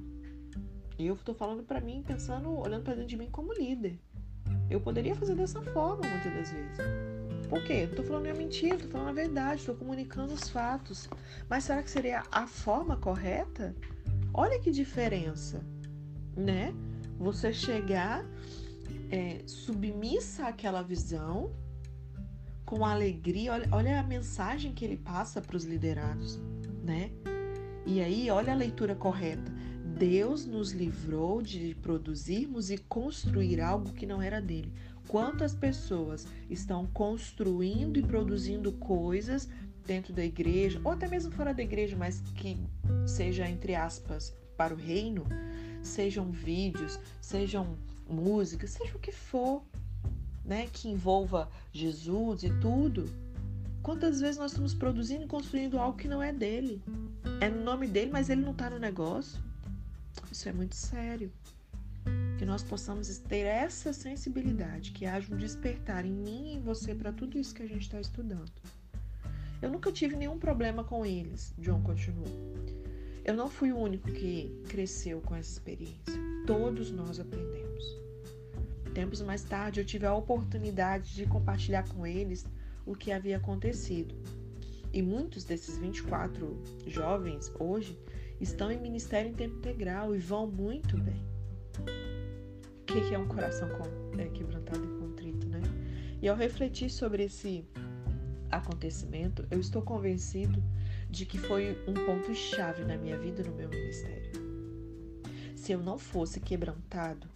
E 0.98 1.06
eu 1.06 1.16
tô 1.16 1.34
falando 1.34 1.62
para 1.62 1.80
mim, 1.80 2.04
pensando, 2.06 2.50
olhando 2.50 2.84
para 2.84 2.94
dentro 2.94 3.08
de 3.08 3.16
mim 3.16 3.28
como 3.30 3.52
líder. 3.52 3.98
Eu 4.70 4.80
poderia 4.80 5.14
fazer 5.14 5.34
dessa 5.34 5.62
forma 5.62 6.06
muitas 6.06 6.32
das 6.32 6.50
vezes. 6.52 6.78
Por 7.48 7.64
quê? 7.64 7.86
Não 7.86 7.96
tô 7.96 8.02
falando 8.02 8.26
a 8.26 8.34
mentira, 8.34 8.76
tô 8.76 8.88
falando 8.88 9.08
a 9.08 9.12
verdade, 9.12 9.64
tô 9.64 9.74
comunicando 9.74 10.34
os 10.34 10.48
fatos. 10.48 11.08
Mas 11.48 11.64
será 11.64 11.82
que 11.82 11.90
seria 11.90 12.22
a 12.30 12.46
forma 12.46 12.96
correta? 12.96 13.74
Olha 14.32 14.60
que 14.60 14.70
diferença, 14.70 15.64
né? 16.36 16.74
Você 17.18 17.52
chegar 17.52 18.24
é, 19.10 19.42
submissa 19.46 20.46
àquela 20.46 20.82
visão, 20.82 21.52
com 22.64 22.84
alegria, 22.84 23.52
olha, 23.52 23.68
olha 23.70 24.00
a 24.00 24.02
mensagem 24.02 24.72
que 24.72 24.84
ele 24.84 24.96
passa 24.96 25.40
para 25.40 25.56
os 25.56 25.64
liderados, 25.64 26.40
né? 26.82 27.10
E 27.86 28.00
aí, 28.00 28.30
olha 28.30 28.52
a 28.52 28.56
leitura 28.56 28.94
correta. 28.94 29.52
Deus 29.98 30.44
nos 30.46 30.72
livrou 30.72 31.42
de 31.42 31.76
produzirmos 31.82 32.70
e 32.70 32.78
construir 32.78 33.60
algo 33.60 33.92
que 33.92 34.06
não 34.06 34.20
era 34.20 34.40
dele. 34.40 34.72
Quantas 35.06 35.54
pessoas 35.54 36.26
estão 36.48 36.86
construindo 36.86 37.98
e 37.98 38.02
produzindo 38.02 38.72
coisas 38.72 39.48
dentro 39.86 40.12
da 40.12 40.24
igreja, 40.24 40.80
ou 40.82 40.92
até 40.92 41.06
mesmo 41.06 41.30
fora 41.30 41.52
da 41.52 41.62
igreja, 41.62 41.94
mas 41.96 42.20
que 42.34 42.56
seja, 43.06 43.48
entre 43.48 43.74
aspas, 43.74 44.34
para 44.56 44.74
o 44.74 44.76
reino, 44.76 45.24
sejam 45.82 46.30
vídeos, 46.30 46.98
sejam 47.20 47.76
músicas, 48.08 48.70
seja 48.70 48.96
o 48.96 49.00
que 49.00 49.12
for, 49.12 49.62
né, 50.44 50.68
que 50.72 50.88
envolva 50.88 51.48
Jesus 51.72 52.42
e 52.42 52.50
tudo. 52.60 53.08
Quantas 53.82 54.20
vezes 54.20 54.38
nós 54.38 54.52
estamos 54.52 54.74
produzindo 54.74 55.24
e 55.24 55.28
construindo 55.28 55.78
algo 55.78 55.98
que 55.98 56.08
não 56.08 56.22
é 56.22 56.32
dele? 56.32 56.82
É 57.40 57.48
no 57.48 57.62
nome 57.62 57.86
dele, 57.86 58.10
mas 58.10 58.30
ele 58.30 58.40
não 58.40 58.52
está 58.52 58.70
no 58.70 58.78
negócio. 58.78 59.42
Isso 60.30 60.48
é 60.48 60.52
muito 60.52 60.74
sério. 60.74 61.30
Que 62.38 62.44
nós 62.44 62.62
possamos 62.62 63.18
ter 63.18 63.44
essa 63.44 63.92
sensibilidade, 63.92 64.92
que 64.92 65.06
haja 65.06 65.32
um 65.32 65.36
despertar 65.36 66.04
em 66.04 66.12
mim 66.12 66.52
e 66.52 66.56
em 66.56 66.60
você 66.60 66.94
para 66.94 67.12
tudo 67.12 67.38
isso 67.38 67.54
que 67.54 67.62
a 67.62 67.66
gente 67.66 67.82
está 67.82 68.00
estudando. 68.00 68.52
Eu 69.60 69.70
nunca 69.70 69.90
tive 69.90 70.16
nenhum 70.16 70.38
problema 70.38 70.84
com 70.84 71.06
eles, 71.06 71.54
John 71.58 71.82
continuou. 71.82 72.28
Eu 73.24 73.34
não 73.34 73.48
fui 73.48 73.72
o 73.72 73.78
único 73.78 74.10
que 74.12 74.62
cresceu 74.68 75.20
com 75.22 75.34
essa 75.34 75.52
experiência. 75.52 76.14
Todos 76.46 76.90
nós 76.90 77.18
aprendemos. 77.18 77.63
Tempos 78.94 79.20
mais 79.22 79.42
tarde, 79.42 79.80
eu 79.80 79.84
tive 79.84 80.06
a 80.06 80.14
oportunidade 80.14 81.16
de 81.16 81.26
compartilhar 81.26 81.82
com 81.88 82.06
eles 82.06 82.46
o 82.86 82.94
que 82.94 83.10
havia 83.10 83.36
acontecido. 83.36 84.14
E 84.92 85.02
muitos 85.02 85.42
desses 85.42 85.76
24 85.76 86.62
jovens 86.86 87.52
hoje 87.58 87.98
estão 88.40 88.70
em 88.70 88.80
ministério 88.80 89.28
em 89.28 89.34
tempo 89.34 89.56
integral 89.56 90.14
e 90.14 90.18
vão 90.18 90.46
muito 90.46 90.96
bem. 90.96 91.26
O 92.82 92.84
que 92.84 93.12
é 93.12 93.18
um 93.18 93.26
coração 93.26 93.68
é, 94.16 94.26
quebrantado 94.26 94.84
e 94.84 95.00
contrito, 95.00 95.48
né? 95.48 95.60
E 96.22 96.28
ao 96.28 96.36
refletir 96.36 96.88
sobre 96.88 97.24
esse 97.24 97.66
acontecimento, 98.48 99.44
eu 99.50 99.58
estou 99.58 99.82
convencido 99.82 100.62
de 101.10 101.26
que 101.26 101.36
foi 101.36 101.76
um 101.88 101.94
ponto-chave 101.94 102.84
na 102.84 102.96
minha 102.96 103.18
vida 103.18 103.42
e 103.42 103.44
no 103.44 103.56
meu 103.56 103.68
ministério. 103.68 104.30
Se 105.56 105.72
eu 105.72 105.80
não 105.80 105.98
fosse 105.98 106.38
quebrantado, 106.38 107.26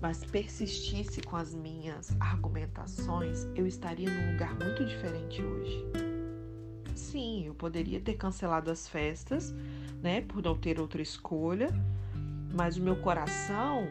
mas 0.00 0.24
persistisse 0.24 1.20
com 1.20 1.36
as 1.36 1.54
minhas 1.54 2.14
argumentações, 2.20 3.44
eu 3.54 3.66
estaria 3.66 4.08
num 4.10 4.32
lugar 4.32 4.54
muito 4.58 4.84
diferente 4.84 5.42
hoje. 5.42 5.84
Sim, 6.94 7.46
eu 7.46 7.54
poderia 7.54 8.00
ter 8.00 8.14
cancelado 8.14 8.70
as 8.70 8.88
festas, 8.88 9.54
né, 10.02 10.20
por 10.20 10.42
não 10.42 10.56
ter 10.56 10.80
outra 10.80 11.02
escolha, 11.02 11.68
mas 12.54 12.76
o 12.76 12.82
meu 12.82 12.96
coração 12.96 13.86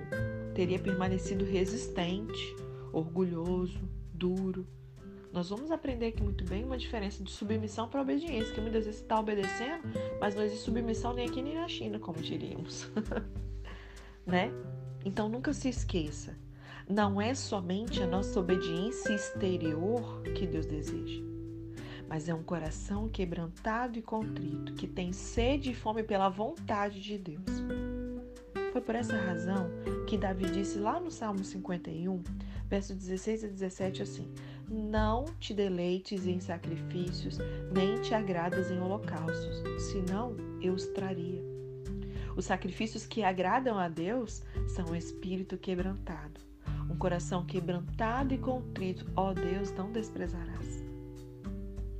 teria 0.54 0.80
permanecido 0.80 1.46
resistente, 1.46 2.56
orgulhoso, 2.92 3.80
duro. 4.14 4.66
Nós 5.32 5.50
vamos 5.50 5.72
aprender 5.72 6.08
aqui 6.08 6.24
muito 6.24 6.44
bem 6.46 6.64
uma 6.64 6.78
diferença 6.78 7.24
de 7.24 7.32
submissão 7.32 7.88
para 7.88 8.02
obediência, 8.02 8.54
que 8.54 8.62
muitas 8.62 8.86
vezes 8.86 9.02
está 9.02 9.20
obedecendo, 9.20 9.84
mas 10.20 10.34
não 10.36 10.44
existe 10.44 10.64
submissão 10.64 11.14
nem 11.14 11.28
aqui 11.28 11.42
nem 11.42 11.56
na 11.56 11.68
China, 11.68 12.00
como 12.00 12.20
diríamos. 12.20 12.90
né? 14.26 14.52
Então 15.08 15.30
nunca 15.30 15.54
se 15.54 15.70
esqueça, 15.70 16.38
não 16.86 17.22
é 17.22 17.34
somente 17.34 18.04
a 18.04 18.06
nossa 18.06 18.38
obediência 18.38 19.14
exterior 19.14 20.22
que 20.36 20.46
Deus 20.46 20.66
deseja 20.66 21.26
mas 22.10 22.30
é 22.30 22.34
um 22.34 22.42
coração 22.42 23.10
quebrantado 23.10 24.00
e 24.00 24.02
contrito, 24.02 24.74
que 24.76 24.88
tem 24.88 25.12
sede 25.12 25.72
e 25.72 25.76
fome 25.76 26.04
pela 26.04 26.30
vontade 26.30 27.02
de 27.02 27.18
Deus. 27.18 27.44
Foi 28.72 28.80
por 28.80 28.96
essa 28.96 29.18
razão 29.18 29.70
que 30.08 30.18
Davi 30.18 30.50
disse 30.50 30.80
lá 30.80 31.02
no 31.02 31.12
Salmo 31.12 31.44
51, 31.44 32.24
versos 32.70 32.96
16 32.96 33.44
a 33.44 33.48
17 33.48 34.02
assim: 34.04 34.34
Não 34.70 35.26
te 35.38 35.54
deleites 35.54 36.26
em 36.26 36.40
sacrifícios, 36.40 37.40
nem 37.74 38.00
te 38.00 38.14
agradas 38.14 38.72
em 38.72 38.80
holocaustos, 38.80 39.64
senão 39.92 40.38
eu 40.62 40.74
os 40.74 40.86
traria. 40.88 41.57
Os 42.38 42.46
sacrifícios 42.46 43.06
que 43.06 43.24
agradam 43.24 43.77
a 43.77 43.89
Deus 43.89 44.41
são 44.67 44.86
o 44.86 44.96
espírito 44.96 45.58
quebrantado. 45.58 46.39
Um 46.89 46.96
coração 46.96 47.46
quebrantado 47.46 48.34
e 48.34 48.38
contrito, 48.38 49.06
ó 49.13 49.34
Deus, 49.34 49.74
não 49.74 49.91
desprezarás 49.91 50.88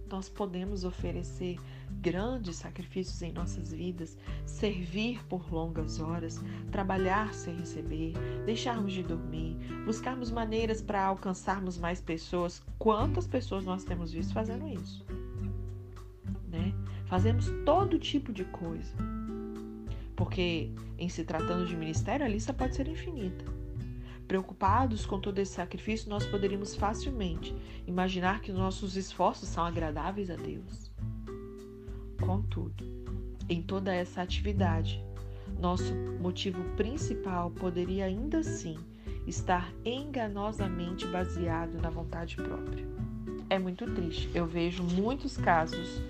nós 0.10 0.30
podemos 0.30 0.84
oferecer 0.84 1.60
grandes 2.02 2.58
sacrifícios 2.58 3.22
em 3.22 3.32
nossas 3.32 3.72
vidas, 3.72 4.18
servir 4.46 5.24
por 5.28 5.52
longas 5.52 6.00
horas, 6.00 6.42
trabalhar 6.72 7.34
sem 7.34 7.56
receber, 7.56 8.14
deixarmos 8.46 8.94
de 8.94 9.04
dormir, 9.04 9.58
buscarmos 9.86 10.32
maneiras 10.32 10.82
para 10.82 11.04
alcançarmos 11.04 11.78
mais 11.78 12.02
pessoas. 12.02 12.62
Quantas 12.78 13.28
pessoas 13.28 13.66
nós 13.66 13.84
temos 13.84 14.12
visto 14.12 14.34
fazendo 14.34 14.68
isso? 14.68 15.06
Né? 16.48 16.74
Fazemos 17.06 17.52
todo 17.66 18.00
tipo 18.00 18.32
de 18.32 18.46
coisa. 18.46 19.17
Porque, 20.18 20.72
em 20.98 21.08
se 21.08 21.24
tratando 21.24 21.66
de 21.66 21.78
ministério, 21.78 22.26
a 22.26 22.30
lista 22.30 22.52
pode 22.52 22.76
ser 22.76 22.88
infinita. 22.88 23.46
Preocupados 24.28 25.06
com 25.06 25.22
todo 25.22 25.40
esse 25.40 25.54
sacrifício, 25.54 26.10
nós 26.10 26.26
poderíamos 26.26 26.76
facilmente 26.76 27.56
imaginar 27.86 28.42
que 28.42 28.52
nossos 28.52 28.98
esforços 28.98 29.48
são 29.48 29.64
agradáveis 29.64 30.30
a 30.30 30.36
Deus. 30.36 30.92
Contudo, 32.20 32.84
em 33.48 33.62
toda 33.62 33.94
essa 33.94 34.22
atividade, 34.22 35.02
nosso 35.62 35.94
motivo 36.20 36.62
principal 36.76 37.52
poderia 37.52 38.06
ainda 38.06 38.40
assim 38.40 38.78
estar 39.26 39.72
enganosamente 39.86 41.06
baseado 41.08 41.80
na 41.82 41.90
vontade 41.90 42.36
própria. 42.36 42.86
É 43.50 43.58
muito 43.58 43.86
triste. 43.94 44.30
Eu 44.34 44.46
vejo 44.46 44.84
muitos 44.84 45.38
casos 45.38 46.02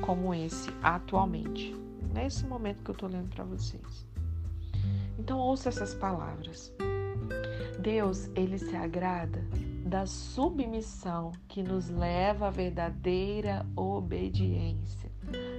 como 0.00 0.34
esse 0.34 0.70
atualmente, 0.82 1.74
nesse 2.14 2.46
momento 2.46 2.82
que 2.84 2.90
eu 2.90 2.94
estou 2.94 3.08
lendo 3.08 3.28
para 3.34 3.44
vocês. 3.44 4.06
Então, 5.18 5.38
ouça 5.38 5.68
essas 5.68 5.92
palavras. 5.94 6.72
Deus, 7.80 8.30
ele 8.34 8.56
se 8.56 8.74
agrada 8.76 9.44
da 9.84 10.06
submissão 10.06 11.32
que 11.48 11.62
nos 11.62 11.90
leva 11.90 12.46
à 12.46 12.50
verdadeira 12.50 13.66
obediência. 13.76 15.12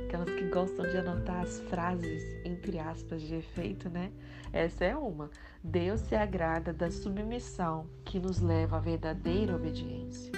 Aquelas 0.08 0.30
que 0.30 0.50
gostam 0.50 0.88
de 0.88 0.98
anotar 0.98 1.42
as 1.42 1.60
frases 1.62 2.24
entre 2.46 2.80
aspas 2.80 3.22
de 3.22 3.36
efeito, 3.36 3.90
né? 3.90 4.12
Essa 4.54 4.86
é 4.86 4.96
uma. 4.96 5.30
Deus 5.64 6.02
se 6.02 6.16
agrada 6.16 6.72
da 6.72 6.90
submissão 6.90 7.88
que 8.06 8.20
nos 8.20 8.40
leva 8.40 8.78
à 8.78 8.80
verdadeira 8.80 9.56
obediência. 9.56 10.32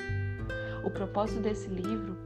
O 0.83 0.89
propósito 0.89 1.41
desse 1.41 1.67
livro 1.67 2.17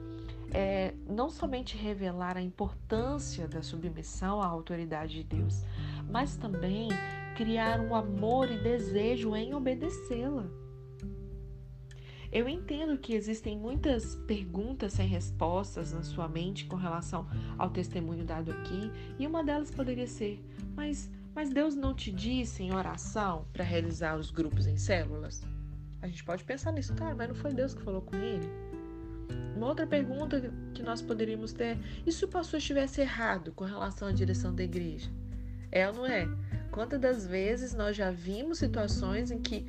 é 0.54 0.94
não 1.08 1.30
somente 1.30 1.78
revelar 1.78 2.38
a 2.38 2.42
importância 2.42 3.48
da 3.48 3.62
submissão 3.62 4.42
à 4.42 4.48
autoridade 4.48 5.16
de 5.16 5.24
Deus, 5.24 5.64
mas 6.10 6.36
também 6.36 6.90
criar 7.36 7.80
um 7.80 7.96
amor 7.96 8.52
e 8.52 8.62
desejo 8.62 9.36
em 9.36 9.54
obedecê-la. 9.54 10.46
Eu 12.32 12.48
entendo 12.48 12.98
que 12.98 13.14
existem 13.14 13.58
muitas 13.58 14.16
perguntas 14.16 14.94
sem 14.94 15.06
respostas 15.06 15.92
na 15.92 16.02
sua 16.02 16.30
mente 16.30 16.66
com 16.66 16.78
relação 16.78 17.28
ao 17.58 17.70
testemunho 17.70 18.24
dado 18.24 18.52
aqui, 18.52 18.90
e 19.20 19.28
uma 19.28 19.44
delas 19.44 19.70
poderia 19.70 20.08
ser: 20.08 20.42
mas, 20.74 21.12
mas 21.36 21.50
Deus 21.50 21.76
não 21.76 21.94
te 21.94 22.10
disse 22.10 22.64
em 22.64 22.74
oração 22.74 23.46
para 23.52 23.66
realizar 23.66 24.18
os 24.18 24.32
grupos 24.32 24.66
em 24.66 24.78
células? 24.78 25.44
A 26.02 26.08
gente 26.08 26.24
pode 26.24 26.44
pensar 26.44 26.72
nisso, 26.72 26.96
cara, 26.96 27.14
mas 27.14 27.28
não 27.28 27.36
foi 27.36 27.54
Deus 27.54 27.74
que 27.74 27.82
falou 27.82 28.02
com 28.02 28.16
ele? 28.16 28.71
Uma 29.56 29.68
outra 29.68 29.86
pergunta 29.86 30.52
que 30.74 30.82
nós 30.82 31.02
poderíamos 31.02 31.54
ter: 31.54 31.78
e 32.06 32.12
se 32.12 32.26
o 32.26 32.28
pastor 32.28 32.60
estivesse 32.60 33.02
errado 33.02 33.52
com 33.52 33.64
relação 33.64 34.08
à 34.08 34.12
direção 34.12 34.54
da 34.54 34.64
igreja? 34.64 35.10
É 35.72 35.88
ou 35.88 35.94
não 35.94 36.06
é? 36.06 36.28
Quantas 36.72 37.00
das 37.00 37.26
vezes 37.26 37.74
nós 37.74 37.96
já 37.96 38.12
vimos 38.12 38.58
situações 38.58 39.32
em 39.32 39.42
que 39.42 39.66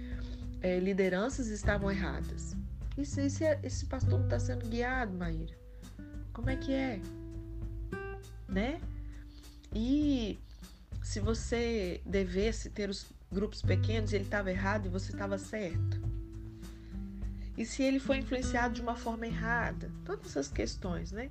é, 0.60 0.78
lideranças 0.78 1.48
estavam 1.48 1.90
erradas? 1.90 2.56
E 2.96 3.04
se 3.04 3.22
esse, 3.22 3.44
esse 3.62 3.86
pastor 3.86 4.18
não 4.18 4.24
está 4.24 4.38
sendo 4.38 4.68
guiado, 4.68 5.12
Maíra? 5.16 5.54
Como 6.32 6.50
é 6.50 6.56
que 6.56 6.72
é? 6.72 7.00
Né? 8.48 8.80
E 9.74 10.38
se 11.02 11.20
você 11.20 12.00
devesse 12.04 12.70
ter 12.70 12.90
os 12.90 13.06
grupos 13.30 13.62
pequenos 13.62 14.12
e 14.12 14.16
ele 14.16 14.24
estava 14.24 14.50
errado 14.50 14.86
e 14.86 14.88
você 14.88 15.12
estava 15.12 15.38
certo? 15.38 16.00
E 17.56 17.64
se 17.64 17.82
ele 17.82 18.00
foi 18.00 18.18
influenciado 18.18 18.74
de 18.74 18.80
uma 18.80 18.96
forma 18.96 19.26
errada? 19.26 19.90
Todas 20.04 20.26
essas 20.26 20.48
questões, 20.48 21.12
né? 21.12 21.30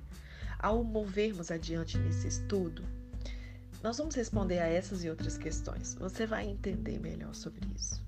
Ao 0.58 0.84
movermos 0.84 1.50
adiante 1.50 1.98
nesse 1.98 2.28
estudo, 2.28 2.84
nós 3.82 3.98
vamos 3.98 4.14
responder 4.14 4.60
a 4.60 4.66
essas 4.66 5.02
e 5.02 5.10
outras 5.10 5.36
questões. 5.36 5.94
Você 5.94 6.24
vai 6.24 6.46
entender 6.46 7.00
melhor 7.00 7.34
sobre 7.34 7.66
isso. 7.74 8.00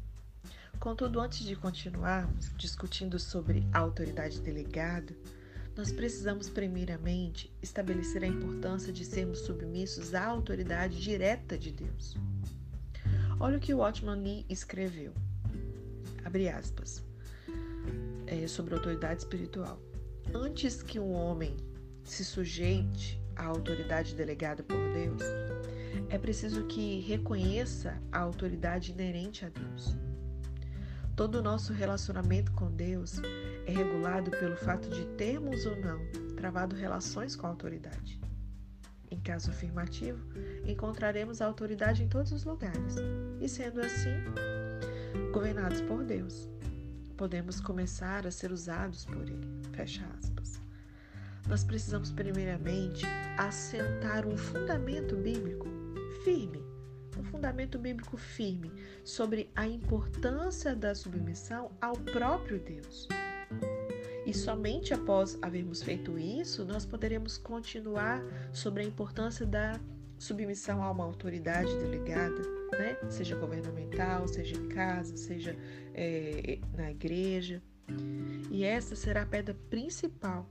Contudo, 0.78 1.20
antes 1.20 1.40
de 1.40 1.56
continuarmos 1.56 2.52
discutindo 2.56 3.18
sobre 3.18 3.66
a 3.72 3.80
autoridade 3.80 4.40
delegada, 4.40 5.12
nós 5.76 5.90
precisamos 5.90 6.48
primeiramente 6.48 7.52
estabelecer 7.60 8.22
a 8.22 8.28
importância 8.28 8.92
de 8.92 9.04
sermos 9.04 9.40
submissos 9.40 10.14
à 10.14 10.24
autoridade 10.24 11.00
direta 11.00 11.58
de 11.58 11.72
Deus. 11.72 12.16
Olha 13.40 13.58
o 13.58 13.60
que 13.60 13.74
o 13.74 13.78
Watchman 13.78 14.22
Lee 14.22 14.46
escreveu. 14.48 15.12
Abre 16.24 16.48
aspas. 16.48 17.02
É, 18.26 18.46
sobre 18.46 18.74
autoridade 18.74 19.20
espiritual. 19.20 19.80
Antes 20.34 20.82
que 20.82 20.98
um 20.98 21.12
homem 21.12 21.56
se 22.02 22.24
sujeite 22.24 23.20
à 23.36 23.44
autoridade 23.44 24.14
delegada 24.14 24.62
por 24.62 24.78
Deus, 24.92 25.22
é 26.08 26.18
preciso 26.18 26.64
que 26.64 27.00
reconheça 27.00 28.00
a 28.10 28.18
autoridade 28.20 28.92
inerente 28.92 29.44
a 29.44 29.48
Deus. 29.48 29.96
Todo 31.14 31.36
o 31.36 31.42
nosso 31.42 31.72
relacionamento 31.72 32.50
com 32.52 32.70
Deus 32.70 33.20
é 33.66 33.72
regulado 33.72 34.30
pelo 34.32 34.56
fato 34.56 34.88
de 34.90 35.04
termos 35.16 35.64
ou 35.64 35.76
não 35.76 36.00
travado 36.36 36.74
relações 36.74 37.36
com 37.36 37.46
a 37.46 37.50
autoridade. 37.50 38.20
Em 39.10 39.20
caso 39.20 39.50
afirmativo, 39.50 40.18
encontraremos 40.66 41.40
a 41.40 41.46
autoridade 41.46 42.02
em 42.02 42.08
todos 42.08 42.32
os 42.32 42.44
lugares, 42.44 42.96
e 43.40 43.48
sendo 43.48 43.80
assim, 43.80 44.10
governados 45.32 45.80
por 45.82 46.04
Deus, 46.04 46.50
podemos 47.16 47.60
começar 47.60 48.26
a 48.26 48.30
ser 48.30 48.52
usados 48.52 49.04
por 49.04 49.28
Ele. 49.28 49.62
Fecha 49.72 50.04
aspas. 50.18 50.60
Nós 51.48 51.62
precisamos, 51.62 52.10
primeiramente, 52.10 53.04
assentar 53.36 54.26
um 54.26 54.36
fundamento 54.36 55.14
bíblico 55.16 55.66
firme, 56.24 56.62
um 57.18 57.22
fundamento 57.24 57.78
bíblico 57.78 58.16
firme 58.16 58.72
sobre 59.04 59.50
a 59.54 59.66
importância 59.66 60.74
da 60.74 60.94
submissão 60.94 61.70
ao 61.80 61.94
próprio 61.94 62.58
Deus. 62.58 63.08
E 64.26 64.32
somente 64.32 64.94
após 64.94 65.38
havermos 65.42 65.82
feito 65.82 66.18
isso, 66.18 66.64
nós 66.64 66.86
poderemos 66.86 67.36
continuar 67.36 68.22
sobre 68.52 68.82
a 68.82 68.86
importância 68.86 69.44
da 69.44 69.78
submissão 70.24 70.82
a 70.82 70.90
uma 70.90 71.04
autoridade 71.04 71.76
delegada, 71.76 72.40
né? 72.72 72.96
seja 73.10 73.36
governamental, 73.36 74.26
seja 74.26 74.56
em 74.56 74.68
casa, 74.68 75.16
seja 75.16 75.54
é, 75.92 76.58
na 76.74 76.90
igreja. 76.90 77.62
E 78.50 78.64
essa 78.64 78.96
será 78.96 79.22
a 79.22 79.26
pedra 79.26 79.54
principal 79.68 80.48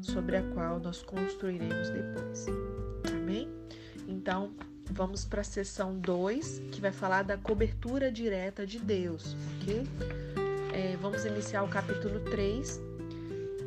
sobre 0.00 0.36
a 0.36 0.42
qual 0.52 0.78
nós 0.78 1.02
construiremos 1.02 1.90
depois. 1.90 2.46
Amém? 3.12 3.48
Então, 4.06 4.54
vamos 4.92 5.24
para 5.24 5.40
a 5.40 5.44
seção 5.44 5.98
2, 5.98 6.60
que 6.70 6.80
vai 6.80 6.92
falar 6.92 7.24
da 7.24 7.36
cobertura 7.36 8.12
direta 8.12 8.64
de 8.64 8.78
Deus, 8.78 9.36
ok? 9.60 9.82
É, 10.72 10.96
vamos 10.98 11.24
iniciar 11.24 11.64
o 11.64 11.68
capítulo 11.68 12.20
3, 12.20 12.80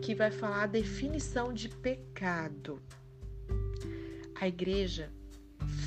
que 0.02 0.15
vai 0.15 0.32
falar 0.32 0.63
a 0.63 0.67
definição 0.67 1.54
de 1.54 1.67
pecado. 1.67 2.82
A 4.39 4.47
igreja 4.47 5.12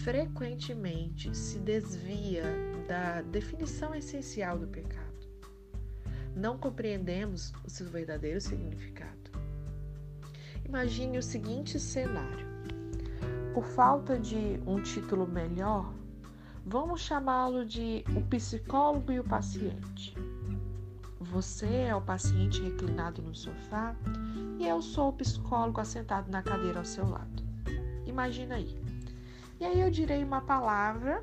frequentemente 0.05 1.35
se 1.35 1.59
desvia 1.59 2.45
da 2.87 3.23
definição 3.23 3.95
essencial 3.95 4.59
do 4.59 4.67
pecado. 4.67 5.03
Não 6.37 6.59
compreendemos 6.59 7.55
o 7.65 7.71
seu 7.71 7.89
verdadeiro 7.89 8.39
significado. 8.39 9.31
Imagine 10.63 11.17
o 11.17 11.23
seguinte 11.23 11.81
cenário. 11.81 12.47
Por 13.55 13.65
falta 13.65 14.19
de 14.19 14.61
um 14.67 14.83
título 14.83 15.27
melhor, 15.27 15.95
vamos 16.67 17.01
chamá-lo 17.01 17.65
de 17.65 18.05
o 18.15 18.21
psicólogo 18.29 19.11
e 19.11 19.21
o 19.21 19.25
paciente. 19.25 20.15
Você 21.19 21.67
é 21.67 21.97
o 21.97 22.03
paciente 22.03 22.61
reclinado 22.61 23.23
no 23.23 23.35
sofá 23.35 23.97
e 24.59 24.69
eu 24.69 24.83
sou 24.83 25.09
o 25.09 25.13
psicólogo 25.15 25.81
assentado 25.81 26.31
na 26.31 26.43
cadeira 26.43 26.81
ao 26.81 26.85
seu 26.85 27.09
lado. 27.09 27.43
Imagina 28.05 28.57
aí. 28.57 28.84
E 29.65 29.67
aí 29.67 29.81
eu 29.81 29.89
direi 29.89 30.23
uma 30.23 30.43
palavra 30.43 31.23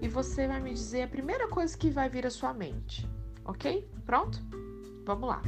e 0.00 0.06
você 0.06 0.46
vai 0.46 0.60
me 0.60 0.72
dizer 0.72 1.02
a 1.02 1.08
primeira 1.08 1.48
coisa 1.48 1.76
que 1.76 1.90
vai 1.90 2.08
vir 2.08 2.24
à 2.24 2.30
sua 2.30 2.54
mente. 2.54 3.10
Ok? 3.44 3.90
Pronto? 4.06 4.40
Vamos 5.04 5.28
lá. 5.28 5.42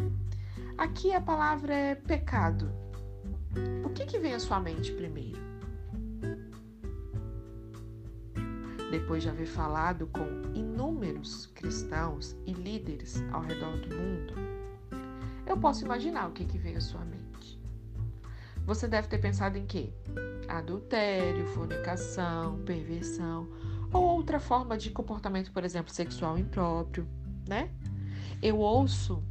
Aqui 0.76 1.12
a 1.12 1.20
palavra 1.20 1.72
é 1.72 1.94
pecado. 1.94 2.72
O 3.84 3.90
que, 3.90 4.04
que 4.04 4.18
vem 4.18 4.34
à 4.34 4.40
sua 4.40 4.58
mente 4.58 4.90
primeiro? 4.94 5.38
Depois 8.90 9.22
de 9.22 9.28
haver 9.28 9.46
falado 9.46 10.08
com 10.08 10.26
inúmeros 10.56 11.46
cristãos 11.54 12.36
e 12.44 12.52
líderes 12.52 13.22
ao 13.30 13.42
redor 13.42 13.76
do 13.76 13.94
mundo, 13.94 14.34
eu 15.46 15.56
posso 15.56 15.84
imaginar 15.84 16.28
o 16.30 16.32
que, 16.32 16.44
que 16.44 16.58
veio 16.58 16.78
à 16.78 16.80
sua 16.80 17.04
mente. 17.04 17.23
Você 18.64 18.88
deve 18.88 19.09
ter 19.09 19.18
pensado 19.18 19.59
em 19.59 19.66
quê? 19.66 19.92
Adultério, 20.48 21.46
fornicação, 21.48 22.59
perversão 22.64 23.48
ou 23.92 24.03
outra 24.03 24.40
forma 24.40 24.77
de 24.77 24.90
comportamento, 24.90 25.53
por 25.53 25.64
exemplo, 25.64 25.92
sexual 25.92 26.38
impróprio, 26.38 27.07
né? 27.48 27.70
Eu 28.42 28.59
ouço 28.59 29.22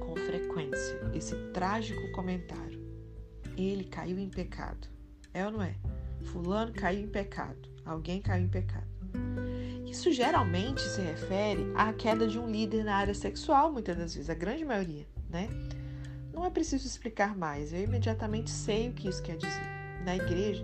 com 0.00 0.16
frequência 0.16 1.00
esse 1.12 1.36
trágico 1.52 2.10
comentário. 2.12 2.82
Ele 3.56 3.84
caiu 3.84 4.18
em 4.18 4.28
pecado. 4.28 4.88
É 5.32 5.44
ou 5.44 5.52
não 5.52 5.62
é? 5.62 5.74
Fulano 6.22 6.72
caiu 6.72 7.04
em 7.04 7.08
pecado. 7.08 7.68
Alguém 7.84 8.20
caiu 8.20 8.44
em 8.44 8.48
pecado. 8.48 8.86
Isso 9.86 10.10
geralmente 10.12 10.80
se 10.80 11.00
refere 11.00 11.70
à 11.76 11.92
queda 11.92 12.26
de 12.26 12.38
um 12.38 12.50
líder 12.50 12.84
na 12.84 12.96
área 12.96 13.14
sexual, 13.14 13.72
muitas 13.72 13.96
das 13.96 14.14
vezes, 14.14 14.30
a 14.30 14.34
grande 14.34 14.64
maioria, 14.64 15.06
né? 15.28 15.48
Não 16.44 16.50
é 16.50 16.52
preciso 16.52 16.86
explicar 16.86 17.34
mais, 17.34 17.72
eu 17.72 17.82
imediatamente 17.82 18.50
sei 18.50 18.90
o 18.90 18.92
que 18.92 19.08
isso 19.08 19.22
quer 19.22 19.38
dizer. 19.38 19.66
Na 20.04 20.14
igreja, 20.14 20.62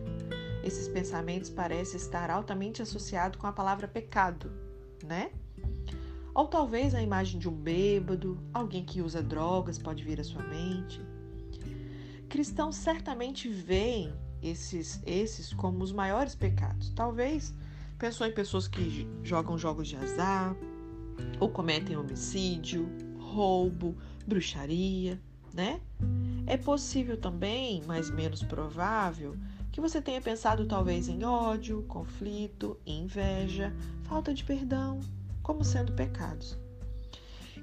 esses 0.62 0.86
pensamentos 0.86 1.48
parecem 1.48 1.96
estar 1.96 2.28
altamente 2.28 2.82
associados 2.82 3.40
com 3.40 3.46
a 3.46 3.52
palavra 3.52 3.88
pecado, 3.88 4.52
né? 5.02 5.30
Ou 6.34 6.46
talvez 6.46 6.94
a 6.94 7.00
imagem 7.00 7.40
de 7.40 7.48
um 7.48 7.54
bêbado, 7.54 8.38
alguém 8.52 8.84
que 8.84 9.00
usa 9.00 9.22
drogas 9.22 9.78
pode 9.78 10.04
vir 10.04 10.20
à 10.20 10.22
sua 10.22 10.42
mente. 10.42 11.00
Cristãos 12.28 12.76
certamente 12.76 13.48
veem 13.48 14.12
esses, 14.42 15.02
esses 15.06 15.54
como 15.54 15.82
os 15.82 15.92
maiores 15.92 16.34
pecados. 16.34 16.90
Talvez 16.90 17.54
pensou 17.98 18.26
em 18.26 18.34
pessoas 18.34 18.68
que 18.68 19.08
jogam 19.22 19.56
jogos 19.56 19.88
de 19.88 19.96
azar, 19.96 20.54
ou 21.40 21.48
cometem 21.48 21.96
homicídio, 21.96 22.86
roubo, 23.18 23.96
bruxaria, 24.26 25.18
né? 25.52 25.80
É 26.46 26.56
possível 26.56 27.16
também, 27.16 27.82
mas 27.86 28.10
menos 28.10 28.42
provável, 28.42 29.36
que 29.70 29.80
você 29.80 30.00
tenha 30.00 30.20
pensado 30.20 30.66
talvez 30.66 31.08
em 31.08 31.24
ódio, 31.24 31.82
conflito, 31.84 32.76
inveja, 32.84 33.72
falta 34.04 34.34
de 34.34 34.44
perdão, 34.44 35.00
como 35.42 35.64
sendo 35.64 35.92
pecados. 35.92 36.56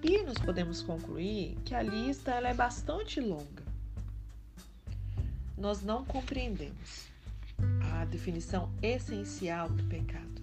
E 0.04 0.22
nós 0.24 0.38
podemos 0.38 0.82
concluir 0.82 1.58
que 1.66 1.74
a 1.74 1.82
lista 1.82 2.32
ela 2.32 2.50
é 2.50 2.54
bastante 2.54 3.20
longa. 3.20 3.64
Nós 5.58 5.82
não 5.82 6.06
compreendemos 6.06 7.08
a 7.92 8.06
definição 8.06 8.72
essencial 8.82 9.70
do 9.70 9.84
pecado. 9.86 10.42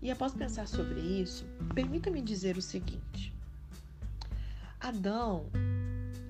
E 0.00 0.10
após 0.10 0.34
pensar 0.34 0.66
sobre 0.66 1.00
isso, 1.00 1.44
permita-me 1.74 2.20
dizer 2.20 2.56
o 2.56 2.62
seguinte: 2.62 3.32
Adão, 4.80 5.46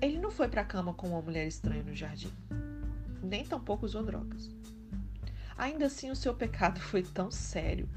ele 0.03 0.19
não 0.19 0.31
foi 0.31 0.47
para 0.47 0.61
a 0.61 0.65
cama 0.65 0.93
com 0.93 1.09
uma 1.09 1.21
mulher 1.21 1.47
estranha 1.47 1.83
no 1.83 1.95
jardim, 1.95 2.31
nem 3.21 3.45
tampouco 3.45 3.85
usou 3.85 4.03
drogas. 4.03 4.51
Ainda 5.57 5.85
assim, 5.85 6.11
o 6.11 6.15
seu 6.15 6.33
pecado 6.33 6.79
foi 6.79 7.03
tão 7.03 7.31
sério 7.31 7.87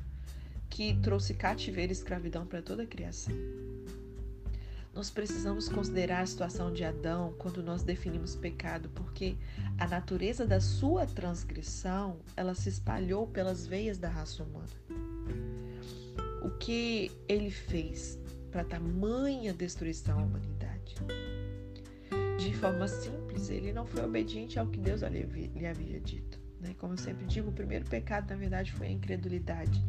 que 0.69 0.95
trouxe 1.01 1.35
cativeiro 1.35 1.91
e 1.91 1.95
escravidão 1.95 2.47
para 2.47 2.63
toda 2.63 2.83
a 2.83 2.87
criação. 2.87 3.35
Nós 4.95 5.11
precisamos 5.11 5.69
considerar 5.69 6.23
a 6.23 6.27
situação 6.27 6.73
de 6.73 6.83
Adão 6.83 7.35
quando 7.39 7.63
nós 7.63 7.83
definimos 7.83 8.35
pecado, 8.35 8.89
porque 8.95 9.37
a 9.79 9.87
natureza 9.87 10.47
da 10.47 10.61
sua 10.61 11.07
transgressão, 11.07 12.19
ela 12.35 12.55
se 12.55 12.71
espalhou 12.71 13.27
pelas 13.27 13.67
veias 13.67 13.99
da 13.99 14.09
raça 14.09 14.43
humana. 14.43 14.69
o 16.43 16.51
que 16.59 17.11
ele 17.29 17.51
fez 17.51 18.19
para 18.51 18.65
tamanha 18.65 19.53
destruição 19.53 20.19
à 20.19 20.23
humanidade? 20.23 20.95
De 22.47 22.55
forma 22.55 22.87
simples, 22.87 23.51
ele 23.51 23.73
não 23.73 23.85
foi 23.85 24.05
obediente 24.05 24.57
ao 24.57 24.69
que 24.69 24.79
Deus 24.79 25.01
lhe 25.03 25.67
havia 25.67 25.99
dito. 25.99 26.39
Né? 26.61 26.77
Como 26.79 26.93
eu 26.93 26.97
sempre 26.97 27.27
digo, 27.27 27.51
o 27.51 27.53
primeiro 27.53 27.85
pecado, 27.87 28.31
na 28.31 28.37
verdade, 28.37 28.71
foi 28.71 28.87
a 28.87 28.91
incredulidade. 28.91 29.83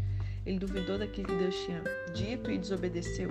Ele 0.43 0.57
duvidou 0.57 0.97
daquilo 0.97 1.27
que 1.27 1.35
Deus 1.35 1.55
tinha 1.55 1.83
dito 2.15 2.49
e 2.49 2.57
desobedeceu 2.57 3.29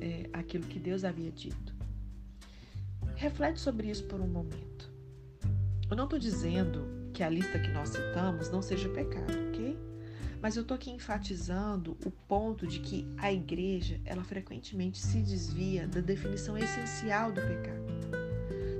é, 0.00 0.30
aquilo 0.32 0.64
que 0.64 0.78
Deus 0.78 1.02
havia 1.02 1.32
dito. 1.32 1.74
Reflete 3.16 3.58
sobre 3.58 3.90
isso 3.90 4.04
por 4.04 4.20
um 4.20 4.28
momento. 4.28 4.88
Eu 5.90 5.96
não 5.96 6.04
estou 6.04 6.20
dizendo 6.20 6.86
que 7.12 7.24
a 7.24 7.28
lista 7.28 7.58
que 7.58 7.72
nós 7.72 7.88
citamos 7.88 8.48
não 8.48 8.62
seja 8.62 8.88
pecado, 8.90 9.32
ok? 9.48 9.76
Mas 10.40 10.54
eu 10.54 10.62
estou 10.62 10.76
aqui 10.76 10.92
enfatizando 10.92 11.96
o 12.06 12.12
ponto 12.12 12.64
de 12.64 12.78
que 12.78 13.12
a 13.18 13.32
igreja, 13.32 14.00
ela 14.04 14.22
frequentemente 14.22 14.98
se 14.98 15.20
desvia 15.20 15.88
da 15.88 16.00
definição 16.00 16.56
essencial 16.56 17.32
do 17.32 17.40
pecado. 17.40 17.91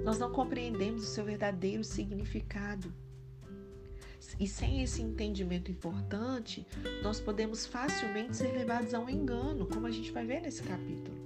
Nós 0.05 0.19
não 0.19 0.31
compreendemos 0.31 1.05
o 1.05 1.07
seu 1.07 1.25
verdadeiro 1.25 1.85
significado. 1.85 2.93
E 4.38 4.47
sem 4.47 4.83
esse 4.83 5.03
entendimento 5.03 5.71
importante, 5.71 6.67
nós 7.03 7.21
podemos 7.21 7.67
facilmente 7.67 8.37
ser 8.37 8.53
levados 8.53 8.95
a 8.95 9.01
um 9.01 9.09
engano, 9.09 9.67
como 9.67 9.87
a 9.87 9.91
gente 9.91 10.11
vai 10.11 10.25
ver 10.25 10.41
nesse 10.41 10.62
capítulo. 10.62 11.17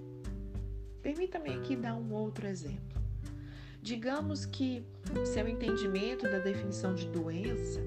Permita-me 1.02 1.50
aqui 1.50 1.76
dar 1.76 1.94
um 1.94 2.12
outro 2.12 2.46
exemplo. 2.46 3.00
Digamos 3.80 4.44
que 4.44 4.84
seu 5.24 5.46
entendimento 5.46 6.24
da 6.24 6.38
definição 6.38 6.94
de 6.94 7.06
doença 7.08 7.80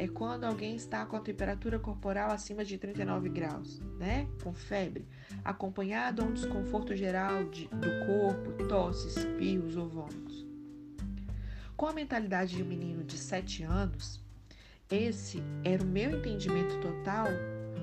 é 0.00 0.08
quando 0.08 0.44
alguém 0.44 0.74
está 0.76 1.04
com 1.04 1.14
a 1.14 1.20
temperatura 1.20 1.78
corporal 1.78 2.30
acima 2.30 2.64
de 2.64 2.78
39 2.78 3.28
graus, 3.28 3.82
né? 3.98 4.26
Com 4.42 4.50
febre, 4.54 5.06
acompanhado 5.44 6.22
a 6.22 6.24
um 6.24 6.32
desconforto 6.32 6.96
geral 6.96 7.44
de, 7.50 7.68
do 7.68 8.06
corpo, 8.06 8.66
tosse, 8.66 9.08
espirros 9.08 9.76
ou 9.76 9.86
vômitos. 9.86 10.46
Com 11.76 11.86
a 11.86 11.92
mentalidade 11.92 12.56
de 12.56 12.62
um 12.62 12.66
menino 12.66 13.04
de 13.04 13.18
7 13.18 13.62
anos, 13.64 14.24
esse 14.88 15.42
era 15.62 15.82
o 15.82 15.86
meu 15.86 16.18
entendimento 16.18 16.80
total 16.80 17.26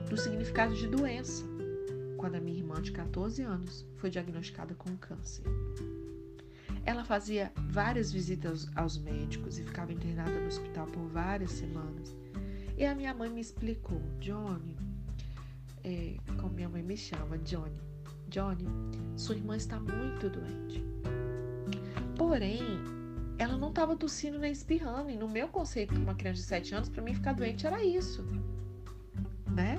do 0.09 0.17
significado 0.17 0.73
de 0.73 0.87
doença, 0.87 1.45
quando 2.17 2.33
a 2.33 2.39
minha 2.39 2.57
irmã 2.57 2.81
de 2.81 2.93
14 2.93 3.43
anos 3.43 3.85
foi 3.97 4.09
diagnosticada 4.09 4.73
com 4.73 4.97
câncer. 4.97 5.43
Ela 6.87 7.03
fazia 7.03 7.51
várias 7.69 8.13
visitas 8.13 8.71
aos 8.73 8.97
médicos 8.97 9.59
e 9.59 9.63
ficava 9.63 9.91
internada 9.91 10.31
no 10.31 10.47
hospital 10.47 10.87
por 10.87 11.05
várias 11.09 11.51
semanas. 11.51 12.15
E 12.77 12.85
a 12.85 12.95
minha 12.95 13.13
mãe 13.13 13.29
me 13.29 13.41
explicou, 13.41 14.01
Johnny, 14.21 14.77
é, 15.83 16.15
como 16.39 16.53
minha 16.53 16.69
mãe 16.69 16.81
me 16.81 16.95
chama, 16.95 17.37
Johnny, 17.39 17.77
Johnny, 18.29 18.65
sua 19.17 19.35
irmã 19.35 19.57
está 19.57 19.77
muito 19.77 20.29
doente. 20.29 20.81
Porém, 22.15 22.61
ela 23.37 23.57
não 23.57 23.67
estava 23.67 23.93
tossindo 23.97 24.39
nem 24.39 24.53
espirrando. 24.53 25.09
E 25.09 25.17
no 25.17 25.27
meu 25.27 25.49
conceito, 25.49 25.93
uma 25.93 26.15
criança 26.15 26.39
de 26.39 26.47
7 26.47 26.73
anos, 26.73 26.87
para 26.87 27.03
mim 27.03 27.13
ficar 27.13 27.33
doente 27.33 27.67
era 27.67 27.83
isso. 27.83 28.23
Né? 29.53 29.77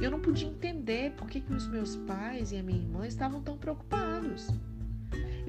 Eu 0.00 0.10
não 0.10 0.20
podia 0.20 0.48
entender 0.48 1.12
por 1.12 1.28
que, 1.28 1.40
que 1.40 1.52
os 1.52 1.68
meus 1.68 1.94
pais 1.94 2.50
e 2.50 2.56
a 2.56 2.62
minha 2.64 2.80
irmã 2.80 3.06
estavam 3.06 3.40
tão 3.40 3.56
preocupados. 3.56 4.48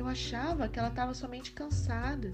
Eu 0.01 0.07
achava 0.07 0.67
que 0.67 0.79
ela 0.79 0.87
estava 0.87 1.13
somente 1.13 1.51
cansada. 1.51 2.33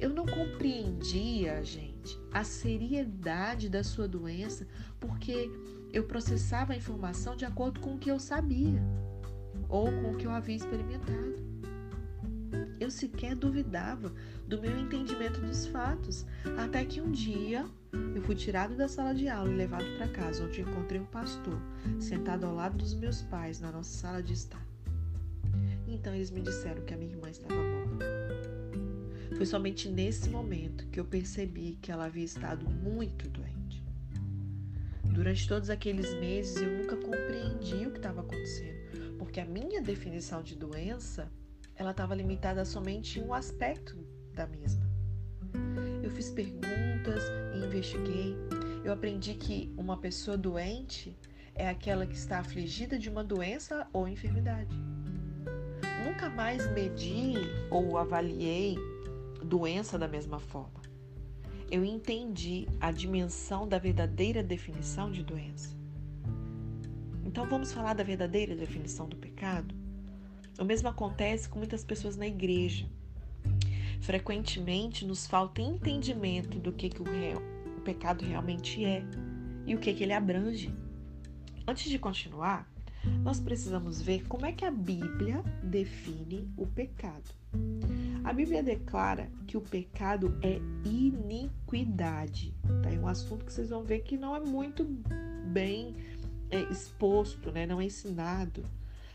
Eu 0.00 0.08
não 0.08 0.24
compreendia, 0.24 1.62
gente, 1.62 2.18
a 2.32 2.42
seriedade 2.42 3.68
da 3.68 3.84
sua 3.84 4.08
doença, 4.08 4.66
porque 4.98 5.50
eu 5.92 6.04
processava 6.04 6.72
a 6.72 6.76
informação 6.76 7.36
de 7.36 7.44
acordo 7.44 7.78
com 7.78 7.94
o 7.94 7.98
que 7.98 8.10
eu 8.10 8.18
sabia 8.18 8.82
ou 9.68 9.92
com 9.92 10.12
o 10.12 10.16
que 10.16 10.26
eu 10.26 10.30
havia 10.30 10.56
experimentado. 10.56 11.44
Eu 12.80 12.90
sequer 12.90 13.34
duvidava 13.34 14.10
do 14.48 14.58
meu 14.58 14.74
entendimento 14.78 15.42
dos 15.42 15.66
fatos, 15.66 16.24
até 16.56 16.86
que 16.86 17.02
um 17.02 17.12
dia 17.12 17.66
eu 18.14 18.22
fui 18.22 18.34
tirado 18.34 18.74
da 18.78 18.88
sala 18.88 19.14
de 19.14 19.28
aula 19.28 19.50
e 19.50 19.56
levado 19.56 19.84
para 19.98 20.08
casa, 20.08 20.42
onde 20.42 20.62
encontrei 20.62 21.02
um 21.02 21.06
pastor 21.06 21.60
sentado 22.00 22.46
ao 22.46 22.54
lado 22.54 22.78
dos 22.78 22.94
meus 22.94 23.20
pais 23.20 23.60
na 23.60 23.70
nossa 23.70 23.90
sala 23.90 24.22
de 24.22 24.32
estar. 24.32 24.73
Então 26.04 26.14
eles 26.14 26.30
me 26.30 26.42
disseram 26.42 26.82
que 26.82 26.92
a 26.92 26.98
minha 26.98 27.12
irmã 27.12 27.30
estava 27.30 27.54
morta. 27.54 28.04
Foi 29.38 29.46
somente 29.46 29.88
nesse 29.88 30.28
momento 30.28 30.86
que 30.88 31.00
eu 31.00 31.04
percebi 31.06 31.78
que 31.80 31.90
ela 31.90 32.04
havia 32.04 32.26
estado 32.26 32.68
muito 32.68 33.26
doente. 33.30 33.82
Durante 35.02 35.48
todos 35.48 35.70
aqueles 35.70 36.12
meses 36.20 36.56
eu 36.60 36.70
nunca 36.76 36.94
compreendi 36.94 37.86
o 37.86 37.90
que 37.90 37.96
estava 37.96 38.20
acontecendo, 38.20 39.16
porque 39.16 39.40
a 39.40 39.46
minha 39.46 39.80
definição 39.80 40.42
de 40.42 40.54
doença 40.54 41.32
ela 41.74 41.92
estava 41.92 42.14
limitada 42.14 42.62
a 42.62 43.20
um 43.22 43.32
aspecto 43.32 43.96
da 44.34 44.46
mesma. 44.46 44.86
Eu 46.02 46.10
fiz 46.10 46.28
perguntas 46.28 47.22
e 47.54 47.64
investiguei. 47.64 48.36
Eu 48.84 48.92
aprendi 48.92 49.32
que 49.36 49.72
uma 49.74 49.96
pessoa 49.96 50.36
doente 50.36 51.16
é 51.54 51.66
aquela 51.66 52.06
que 52.06 52.14
está 52.14 52.40
afligida 52.40 52.98
de 52.98 53.08
uma 53.08 53.24
doença 53.24 53.88
ou 53.90 54.06
enfermidade. 54.06 54.93
Nunca 56.04 56.28
mais 56.28 56.70
medi 56.72 57.32
ou 57.70 57.96
avaliei 57.96 58.76
doença 59.42 59.98
da 59.98 60.06
mesma 60.06 60.38
forma. 60.38 60.82
Eu 61.70 61.82
entendi 61.82 62.68
a 62.78 62.92
dimensão 62.92 63.66
da 63.66 63.78
verdadeira 63.78 64.42
definição 64.42 65.10
de 65.10 65.22
doença. 65.22 65.74
Então 67.24 67.48
vamos 67.48 67.72
falar 67.72 67.94
da 67.94 68.04
verdadeira 68.04 68.54
definição 68.54 69.08
do 69.08 69.16
pecado? 69.16 69.74
O 70.58 70.64
mesmo 70.64 70.88
acontece 70.88 71.48
com 71.48 71.58
muitas 71.58 71.82
pessoas 71.82 72.16
na 72.16 72.26
igreja. 72.26 72.86
Frequentemente 74.02 75.06
nos 75.06 75.26
falta 75.26 75.62
entendimento 75.62 76.58
do 76.58 76.70
que, 76.70 76.90
que 76.90 77.00
o, 77.00 77.04
real, 77.04 77.40
o 77.78 77.80
pecado 77.80 78.26
realmente 78.26 78.84
é 78.84 79.02
e 79.66 79.74
o 79.74 79.78
que, 79.78 79.94
que 79.94 80.02
ele 80.02 80.12
abrange. 80.12 80.70
Antes 81.66 81.90
de 81.90 81.98
continuar, 81.98 82.70
nós 83.22 83.40
precisamos 83.40 84.00
ver 84.00 84.26
como 84.26 84.46
é 84.46 84.52
que 84.52 84.64
a 84.64 84.70
Bíblia 84.70 85.42
define 85.62 86.48
o 86.56 86.66
pecado. 86.66 87.30
A 88.22 88.32
Bíblia 88.32 88.62
declara 88.62 89.30
que 89.46 89.56
o 89.56 89.60
pecado 89.60 90.36
é 90.42 90.58
iniquidade. 90.84 92.54
Tá? 92.82 92.90
É 92.90 92.98
um 92.98 93.06
assunto 93.06 93.44
que 93.44 93.52
vocês 93.52 93.70
vão 93.70 93.84
ver 93.84 94.00
que 94.00 94.16
não 94.16 94.34
é 94.34 94.40
muito 94.40 94.84
bem 95.52 95.94
é, 96.50 96.62
exposto, 96.70 97.50
né? 97.52 97.66
não 97.66 97.80
é 97.80 97.84
ensinado. 97.84 98.64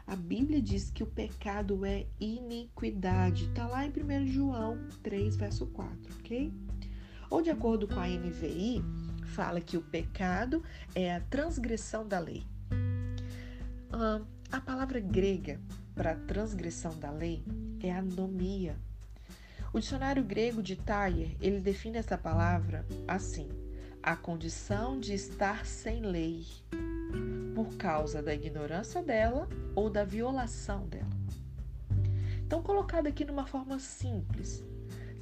A 0.05 0.15
Bíblia 0.15 0.61
diz 0.61 0.89
que 0.89 1.03
o 1.03 1.07
pecado 1.07 1.85
é 1.85 2.05
iniquidade. 2.19 3.45
Está 3.45 3.67
lá 3.67 3.85
em 3.85 3.89
1 3.89 4.25
João 4.27 4.77
3, 5.03 5.35
verso 5.35 5.67
4, 5.67 5.95
ok? 6.19 6.51
Ou 7.29 7.41
de 7.43 7.51
acordo 7.51 7.87
com 7.87 7.99
a 7.99 8.07
NVI, 8.07 8.83
fala 9.27 9.61
que 9.61 9.77
o 9.77 9.81
pecado 9.81 10.63
é 10.95 11.15
a 11.15 11.19
transgressão 11.19 12.07
da 12.07 12.19
lei. 12.19 12.43
A 13.91 14.61
palavra 14.61 14.99
grega 14.99 15.59
para 15.95 16.15
transgressão 16.15 16.97
da 16.99 17.11
lei 17.11 17.43
é 17.81 17.91
anomia. 17.91 18.77
O 19.73 19.79
dicionário 19.79 20.23
grego 20.23 20.61
de 20.61 20.75
Thayer, 20.75 21.35
ele 21.41 21.59
define 21.59 21.97
essa 21.97 22.17
palavra 22.17 22.85
assim: 23.07 23.49
a 24.01 24.15
condição 24.15 24.99
de 24.99 25.13
estar 25.13 25.65
sem 25.65 26.01
lei 26.01 26.45
por 27.55 27.75
causa 27.77 28.21
da 28.21 28.33
ignorância 28.33 29.03
dela 29.03 29.49
ou 29.75 29.89
da 29.89 30.03
violação 30.03 30.87
dela. 30.87 31.09
Então, 32.45 32.63
colocado 32.63 33.07
aqui 33.07 33.25
numa 33.25 33.45
forma 33.45 33.77
simples, 33.79 34.63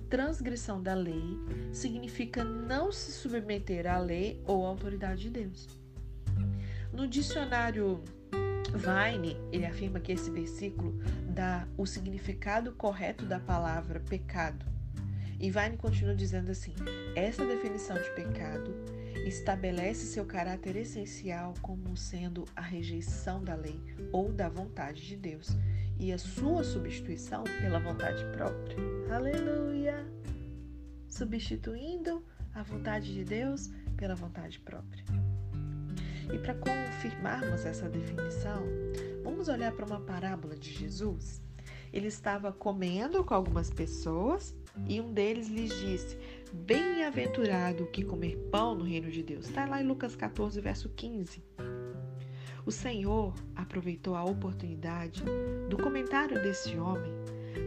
transgressão 0.09 0.81
da 0.81 0.93
lei 0.93 1.39
significa 1.73 2.43
não 2.43 2.91
se 2.91 3.11
submeter 3.11 3.87
à 3.87 3.97
lei 3.97 4.41
ou 4.45 4.65
à 4.65 4.69
autoridade 4.69 5.23
de 5.23 5.29
Deus. 5.29 5.67
No 6.93 7.07
dicionário 7.07 8.03
Vine, 8.73 9.37
ele 9.51 9.65
afirma 9.65 9.99
que 9.99 10.11
esse 10.11 10.29
versículo 10.29 10.99
dá 11.29 11.67
o 11.77 11.85
significado 11.85 12.73
correto 12.73 13.25
da 13.25 13.39
palavra 13.39 13.99
pecado. 13.99 14.65
E 15.39 15.51
Vine 15.51 15.77
continua 15.77 16.15
dizendo 16.15 16.51
assim: 16.51 16.73
essa 17.15 17.45
definição 17.45 17.95
de 17.95 18.09
pecado 18.15 18.73
estabelece 19.25 20.05
seu 20.05 20.25
caráter 20.25 20.75
essencial 20.75 21.53
como 21.61 21.95
sendo 21.95 22.45
a 22.55 22.61
rejeição 22.61 23.43
da 23.43 23.55
lei 23.55 23.79
ou 24.11 24.31
da 24.31 24.49
vontade 24.49 25.05
de 25.05 25.15
Deus 25.15 25.49
e 25.99 26.11
a 26.11 26.17
sua 26.17 26.63
substituição 26.63 27.43
pela 27.59 27.79
vontade 27.79 28.23
própria. 28.31 28.77
Aleluia! 29.13 30.05
Substituindo 31.07 32.23
a 32.53 32.63
vontade 32.63 33.13
de 33.13 33.23
Deus 33.23 33.69
pela 33.95 34.15
vontade 34.15 34.59
própria. 34.59 35.03
E 36.33 36.37
para 36.37 36.55
confirmarmos 36.55 37.65
essa 37.65 37.89
definição, 37.89 38.63
vamos 39.23 39.47
olhar 39.47 39.71
para 39.71 39.85
uma 39.85 39.99
parábola 39.99 40.55
de 40.55 40.71
Jesus. 40.71 41.41
Ele 41.91 42.07
estava 42.07 42.51
comendo 42.51 43.23
com 43.23 43.33
algumas 43.33 43.69
pessoas 43.69 44.55
e 44.87 44.99
um 44.99 45.13
deles 45.13 45.47
lhes 45.47 45.73
disse: 45.79 46.17
Bem-aventurado 46.53 47.87
que 47.87 48.03
comer 48.03 48.37
pão 48.51 48.75
no 48.75 48.83
reino 48.83 49.09
de 49.09 49.23
Deus. 49.23 49.47
Está 49.47 49.65
lá 49.65 49.81
em 49.81 49.87
Lucas 49.87 50.15
14, 50.15 50.59
verso 50.59 50.89
15. 50.89 51.43
O 52.65 52.71
Senhor 52.71 53.33
aproveitou 53.55 54.13
a 54.13 54.25
oportunidade 54.25 55.23
do 55.69 55.77
comentário 55.77 56.41
desse 56.43 56.77
homem 56.77 57.13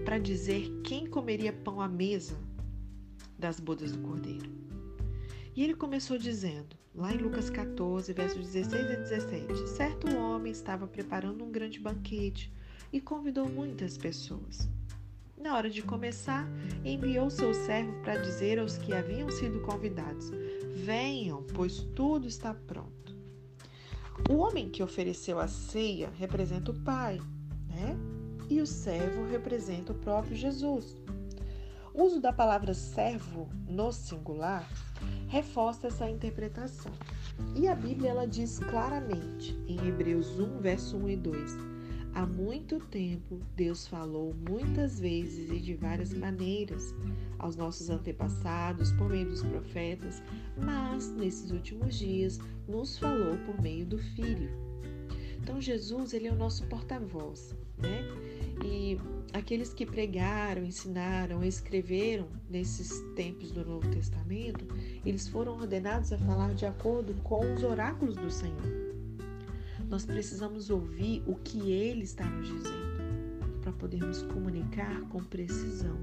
para 0.04 0.18
dizer 0.18 0.70
quem 0.84 1.06
comeria 1.06 1.52
pão 1.52 1.80
à 1.80 1.88
mesa 1.88 2.38
das 3.38 3.58
bodas 3.58 3.92
do 3.92 3.98
Cordeiro. 4.06 4.50
E 5.54 5.64
ele 5.64 5.74
começou 5.74 6.16
dizendo, 6.16 6.76
lá 6.94 7.12
em 7.12 7.18
Lucas 7.18 7.50
14, 7.50 8.12
versos 8.12 8.52
16 8.52 8.90
a 8.90 8.94
17: 8.94 9.68
Certo 9.68 10.16
homem 10.16 10.52
estava 10.52 10.86
preparando 10.86 11.44
um 11.44 11.50
grande 11.50 11.80
banquete 11.80 12.52
e 12.92 13.00
convidou 13.00 13.48
muitas 13.48 13.98
pessoas. 13.98 14.68
Na 15.36 15.56
hora 15.56 15.68
de 15.68 15.82
começar, 15.82 16.46
enviou 16.84 17.30
seu 17.30 17.52
servo 17.52 18.00
para 18.02 18.18
dizer 18.18 18.60
aos 18.60 18.78
que 18.78 18.92
haviam 18.92 19.28
sido 19.28 19.60
convidados: 19.62 20.30
Venham, 20.84 21.42
pois 21.54 21.80
tudo 21.96 22.28
está 22.28 22.54
pronto. 22.54 23.16
O 24.30 24.36
homem 24.36 24.68
que 24.68 24.82
ofereceu 24.82 25.40
a 25.40 25.48
ceia 25.48 26.10
representa 26.16 26.70
o 26.70 26.80
Pai, 26.82 27.20
né? 27.66 27.96
E 28.48 28.60
o 28.60 28.66
servo 28.66 29.26
representa 29.26 29.92
o 29.92 29.98
próprio 29.98 30.36
Jesus. 30.36 30.96
O 31.92 32.04
uso 32.04 32.20
da 32.20 32.32
palavra 32.32 32.72
servo 32.72 33.48
no 33.66 33.90
singular 33.90 34.68
reforça 35.28 35.86
essa 35.86 36.08
interpretação. 36.08 36.92
E 37.54 37.68
a 37.68 37.74
Bíblia 37.74 38.10
ela 38.10 38.26
diz 38.26 38.58
claramente 38.58 39.58
em 39.66 39.78
Hebreus 39.86 40.38
1, 40.38 40.58
verso 40.58 40.96
1 40.96 41.08
e 41.10 41.16
2: 41.16 41.58
Há 42.12 42.26
muito 42.26 42.80
tempo, 42.80 43.40
Deus 43.54 43.86
falou 43.86 44.34
muitas 44.48 44.98
vezes 44.98 45.50
e 45.50 45.60
de 45.60 45.74
várias 45.74 46.12
maneiras 46.12 46.92
aos 47.38 47.54
nossos 47.54 47.88
antepassados 47.88 48.92
por 48.92 49.08
meio 49.08 49.28
dos 49.28 49.42
profetas, 49.42 50.20
mas 50.56 51.08
nesses 51.12 51.52
últimos 51.52 51.96
dias 51.96 52.40
nos 52.66 52.98
falou 52.98 53.36
por 53.46 53.60
meio 53.62 53.86
do 53.86 53.98
Filho. 53.98 54.50
Então 55.40 55.60
Jesus, 55.60 56.12
ele 56.12 56.26
é 56.26 56.32
o 56.32 56.36
nosso 56.36 56.66
porta-voz, 56.66 57.54
né? 57.80 58.04
E 58.64 58.98
aqueles 59.32 59.72
que 59.72 59.86
pregaram, 59.86 60.64
ensinaram, 60.64 61.42
escreveram 61.42 62.28
nesses 62.48 63.00
tempos 63.14 63.50
do 63.50 63.64
Novo 63.64 63.88
Testamento, 63.90 64.66
eles 65.04 65.28
foram 65.28 65.54
ordenados 65.54 66.12
a 66.12 66.18
falar 66.18 66.54
de 66.54 66.66
acordo 66.66 67.14
com 67.22 67.54
os 67.54 67.62
oráculos 67.62 68.16
do 68.16 68.30
Senhor. 68.30 68.90
Nós 69.88 70.04
precisamos 70.04 70.70
ouvir 70.70 71.22
o 71.26 71.34
que 71.34 71.72
ele 71.72 72.02
está 72.02 72.24
nos 72.24 72.46
dizendo 72.48 73.60
para 73.60 73.72
podermos 73.72 74.22
comunicar 74.22 75.00
com 75.08 75.22
precisão. 75.22 75.98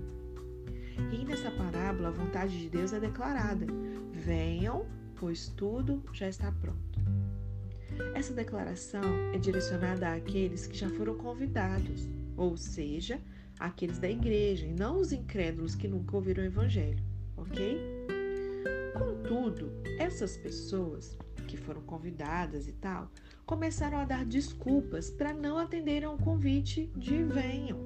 E 1.11 1.23
nessa 1.23 1.51
parábola, 1.51 2.09
a 2.09 2.11
vontade 2.11 2.57
de 2.59 2.69
Deus 2.69 2.91
é 2.91 2.99
declarada: 2.99 3.65
venham, 4.11 4.85
pois 5.15 5.47
tudo 5.49 6.03
já 6.11 6.27
está 6.27 6.51
pronto. 6.51 6.99
Essa 8.13 8.33
declaração 8.33 9.03
é 9.33 9.37
direcionada 9.37 10.13
àqueles 10.13 10.67
que 10.67 10.77
já 10.77 10.89
foram 10.89 11.15
convidados, 11.15 12.09
ou 12.35 12.57
seja, 12.57 13.19
aqueles 13.59 13.99
da 13.99 14.09
igreja, 14.09 14.65
e 14.65 14.73
não 14.73 14.99
os 14.99 15.11
incrédulos 15.11 15.75
que 15.75 15.87
nunca 15.87 16.15
ouviram 16.15 16.43
o 16.43 16.47
evangelho, 16.47 17.03
ok? 17.35 17.79
Contudo, 18.93 19.71
essas 19.99 20.37
pessoas 20.37 21.17
que 21.47 21.57
foram 21.57 21.81
convidadas 21.81 22.67
e 22.67 22.73
tal, 22.73 23.09
começaram 23.45 23.97
a 23.97 24.05
dar 24.05 24.25
desculpas 24.25 25.09
para 25.09 25.33
não 25.33 25.57
atenderem 25.57 26.05
ao 26.07 26.17
convite 26.17 26.91
de 26.95 27.23
venham. 27.23 27.79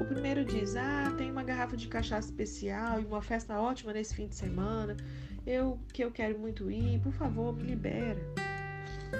O 0.00 0.04
primeiro 0.04 0.44
diz: 0.44 0.76
Ah, 0.76 1.12
tem 1.18 1.30
uma 1.30 1.42
garrafa 1.42 1.76
de 1.76 1.88
cachaça 1.88 2.28
especial 2.28 3.00
e 3.00 3.04
uma 3.04 3.20
festa 3.20 3.60
ótima 3.60 3.92
nesse 3.92 4.14
fim 4.14 4.28
de 4.28 4.36
semana. 4.36 4.96
Eu 5.46 5.78
que 5.92 6.02
eu 6.02 6.10
quero 6.10 6.38
muito 6.38 6.70
ir, 6.70 7.00
por 7.00 7.12
favor, 7.12 7.54
me 7.54 7.64
libera. 7.64 8.47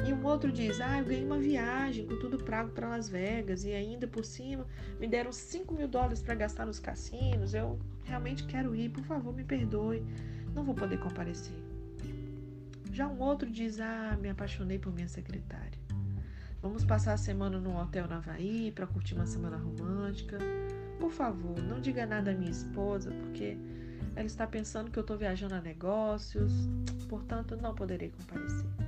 E 0.06 0.12
um 0.12 0.24
outro 0.24 0.52
diz: 0.52 0.80
Ah, 0.80 0.98
eu 0.98 1.04
ganhei 1.04 1.24
uma 1.24 1.38
viagem 1.38 2.06
com 2.06 2.18
tudo 2.18 2.42
pago 2.44 2.70
para 2.70 2.88
Las 2.88 3.08
Vegas 3.08 3.64
e 3.64 3.72
ainda 3.72 4.06
por 4.06 4.24
cima 4.24 4.66
me 5.00 5.06
deram 5.06 5.32
5 5.32 5.74
mil 5.74 5.88
dólares 5.88 6.22
para 6.22 6.34
gastar 6.34 6.66
nos 6.66 6.78
cassinos. 6.78 7.54
Eu 7.54 7.78
realmente 8.04 8.44
quero 8.44 8.74
ir, 8.74 8.90
por 8.90 9.04
favor, 9.04 9.34
me 9.34 9.44
perdoe. 9.44 10.02
Não 10.54 10.64
vou 10.64 10.74
poder 10.74 10.98
comparecer. 10.98 11.56
Já 12.92 13.08
um 13.08 13.20
outro 13.20 13.50
diz: 13.50 13.80
Ah, 13.80 14.16
me 14.20 14.28
apaixonei 14.28 14.78
por 14.78 14.92
minha 14.92 15.08
secretária. 15.08 15.78
Vamos 16.60 16.84
passar 16.84 17.12
a 17.12 17.16
semana 17.16 17.60
num 17.60 17.76
hotel 17.76 18.08
na 18.08 18.16
Havaí 18.16 18.72
para 18.72 18.86
curtir 18.86 19.14
uma 19.14 19.26
semana 19.26 19.56
romântica. 19.56 20.38
Por 20.98 21.12
favor, 21.12 21.56
não 21.62 21.80
diga 21.80 22.04
nada 22.04 22.32
à 22.32 22.34
minha 22.34 22.50
esposa, 22.50 23.12
porque 23.12 23.56
ela 24.16 24.26
está 24.26 24.44
pensando 24.44 24.90
que 24.90 24.98
eu 24.98 25.02
estou 25.02 25.16
viajando 25.16 25.54
a 25.54 25.60
negócios, 25.60 26.52
portanto 27.08 27.56
não 27.56 27.74
poderei 27.74 28.10
comparecer. 28.10 28.87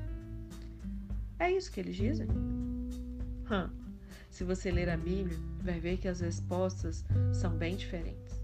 É 1.40 1.50
isso 1.50 1.72
que 1.72 1.81
eles 1.81 1.96
dizem? 1.96 2.29
Hum. 2.31 3.68
Se 4.31 4.44
você 4.44 4.70
ler 4.70 4.88
a 4.88 4.96
Bíblia, 4.96 5.37
vai 5.61 5.81
ver 5.81 5.96
que 5.96 6.07
as 6.07 6.20
respostas 6.20 7.05
são 7.33 7.57
bem 7.57 7.74
diferentes. 7.74 8.40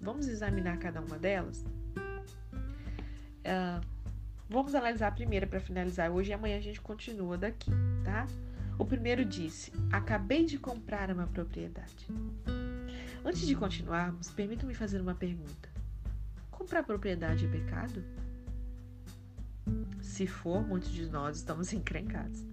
Vamos 0.00 0.28
examinar 0.28 0.78
cada 0.78 1.00
uma 1.00 1.18
delas? 1.18 1.64
Uh, 3.42 3.84
Vamos 4.48 4.76
analisar 4.76 5.08
a 5.08 5.12
primeira 5.12 5.44
para 5.44 5.58
finalizar 5.58 6.10
hoje 6.10 6.30
e 6.30 6.32
amanhã 6.32 6.56
a 6.56 6.60
gente 6.60 6.80
continua 6.80 7.36
daqui, 7.36 7.70
tá? 8.04 8.28
O 8.78 8.84
primeiro 8.84 9.24
disse: 9.24 9.72
Acabei 9.90 10.44
de 10.44 10.56
comprar 10.56 11.10
uma 11.10 11.26
propriedade. 11.26 12.06
Antes 13.24 13.44
de 13.44 13.56
continuarmos, 13.56 14.30
permitam-me 14.30 14.72
fazer 14.72 15.00
uma 15.00 15.16
pergunta: 15.16 15.68
Comprar 16.48 16.84
propriedade 16.84 17.44
é 17.44 17.48
pecado? 17.48 18.04
Se 20.00 20.26
for, 20.26 20.66
muitos 20.66 20.90
de 20.90 21.08
nós 21.08 21.36
estamos 21.36 21.72
encrencados. 21.74 22.44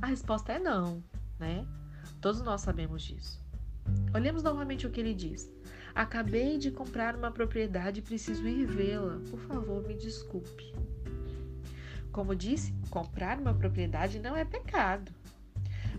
A 0.00 0.06
resposta 0.06 0.52
é 0.52 0.58
não, 0.58 1.02
né? 1.38 1.66
Todos 2.20 2.42
nós 2.42 2.60
sabemos 2.60 3.02
disso. 3.02 3.42
Olhemos 4.14 4.42
novamente 4.42 4.86
o 4.86 4.90
que 4.90 5.00
ele 5.00 5.14
diz. 5.14 5.50
Acabei 5.94 6.58
de 6.58 6.70
comprar 6.70 7.14
uma 7.14 7.30
propriedade 7.30 8.00
e 8.00 8.02
preciso 8.02 8.46
ir 8.48 8.66
vê-la. 8.66 9.20
Por 9.30 9.38
favor, 9.40 9.86
me 9.86 9.94
desculpe. 9.94 10.74
Como 12.10 12.34
disse, 12.34 12.72
comprar 12.90 13.38
uma 13.38 13.54
propriedade 13.54 14.18
não 14.18 14.36
é 14.36 14.44
pecado. 14.44 15.12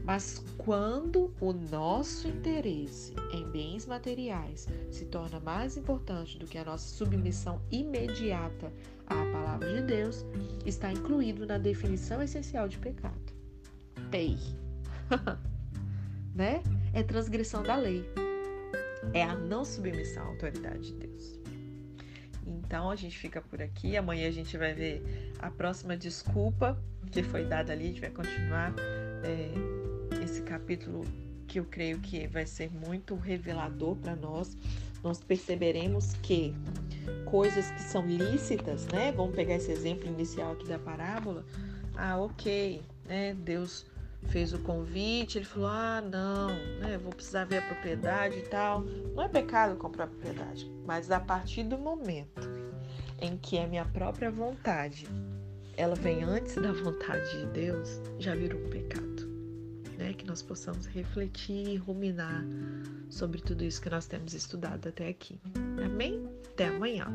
Mas 0.06 0.44
quando 0.58 1.34
o 1.42 1.52
nosso 1.52 2.28
interesse 2.28 3.14
em 3.32 3.44
bens 3.50 3.88
materiais 3.88 4.68
se 4.92 5.06
torna 5.06 5.40
mais 5.40 5.78
importante 5.78 6.38
do 6.38 6.46
que 6.46 6.60
a 6.60 6.64
nossa 6.64 6.88
submissão 6.96 7.60
imediata 7.72 8.72
à 9.08 9.16
palavra 9.16 9.74
de 9.74 9.82
Deus, 9.82 10.24
está 10.64 10.92
incluído 10.92 11.48
na 11.48 11.58
definição 11.58 12.22
essencial 12.22 12.68
de 12.68 12.78
pecado. 12.78 13.34
PEI. 14.12 14.38
né? 16.36 16.62
É 16.94 17.02
transgressão 17.02 17.64
da 17.64 17.76
lei. 17.76 18.06
É 19.12 19.24
a 19.24 19.36
não 19.36 19.66
submissão 19.66 20.24
à 20.24 20.28
autoridade 20.28 20.92
de 20.92 21.08
Deus. 21.08 21.40
Então 22.46 22.92
a 22.92 22.96
gente 22.96 23.18
fica 23.18 23.42
por 23.42 23.60
aqui. 23.60 23.98
Amanhã 23.98 24.28
a 24.28 24.32
gente 24.32 24.56
vai 24.56 24.74
ver 24.74 25.34
a 25.40 25.50
próxima 25.50 25.98
desculpa 25.98 26.80
que 27.12 27.24
foi 27.24 27.46
dada 27.46 27.74
ali. 27.74 27.86
A 27.86 27.88
gente 27.88 28.02
vai 28.02 28.12
continuar 28.12 28.74
é, 29.24 29.75
esse 30.26 30.42
capítulo 30.42 31.06
que 31.48 31.60
eu 31.60 31.66
creio 31.66 32.00
que 32.00 32.28
vai 32.28 32.46
ser 32.46 32.70
muito 32.72 33.16
revelador 33.16 33.96
para 33.96 34.16
nós. 34.16 34.58
Nós 35.04 35.24
perceberemos 35.24 36.14
que 36.16 36.54
coisas 37.26 37.70
que 37.72 37.82
são 37.82 38.06
lícitas, 38.06 38.88
né? 38.88 39.12
Vamos 39.12 39.36
pegar 39.36 39.56
esse 39.56 39.72
exemplo 39.72 40.08
inicial 40.08 40.54
aqui 40.54 40.68
da 40.68 40.80
parábola. 40.80 41.46
Ah, 41.96 42.18
ok, 42.18 42.82
né? 43.06 43.36
Deus 43.36 43.86
fez 44.30 44.52
o 44.52 44.60
convite, 44.60 45.38
ele 45.38 45.46
falou: 45.46 45.70
ah, 45.70 46.02
não, 46.02 46.48
né, 46.80 46.98
vou 46.98 47.14
precisar 47.14 47.46
ver 47.46 47.60
a 47.60 47.62
propriedade 47.62 48.40
e 48.40 48.44
tal. 48.44 48.82
Não 48.82 49.24
é 49.24 49.30
pecado 49.30 49.78
comprar 49.78 50.08
propriedade, 50.08 50.70
mas 50.86 51.12
a 51.12 51.20
partir 51.20 51.64
do 51.64 51.78
momento 51.78 52.42
em 53.22 53.38
que 53.38 53.60
a 53.60 53.68
minha 53.68 53.86
própria 53.86 54.32
vontade 54.32 55.08
ela 55.78 55.96
vem 55.96 56.24
antes 56.24 56.56
da 56.56 56.72
vontade 56.72 57.38
de 57.38 57.46
Deus, 57.48 58.02
já 58.18 58.34
virou 58.34 58.60
um 58.62 58.70
pecado. 58.70 59.15
Né? 60.06 60.14
Que 60.14 60.26
nós 60.26 60.42
possamos 60.42 60.86
refletir 60.86 61.68
e 61.68 61.76
ruminar 61.78 62.46
sobre 63.10 63.42
tudo 63.42 63.64
isso 63.64 63.82
que 63.82 63.90
nós 63.90 64.06
temos 64.06 64.34
estudado 64.34 64.88
até 64.88 65.08
aqui. 65.08 65.40
Amém? 65.84 66.30
Até 66.52 66.68
amanhã. 66.68 67.08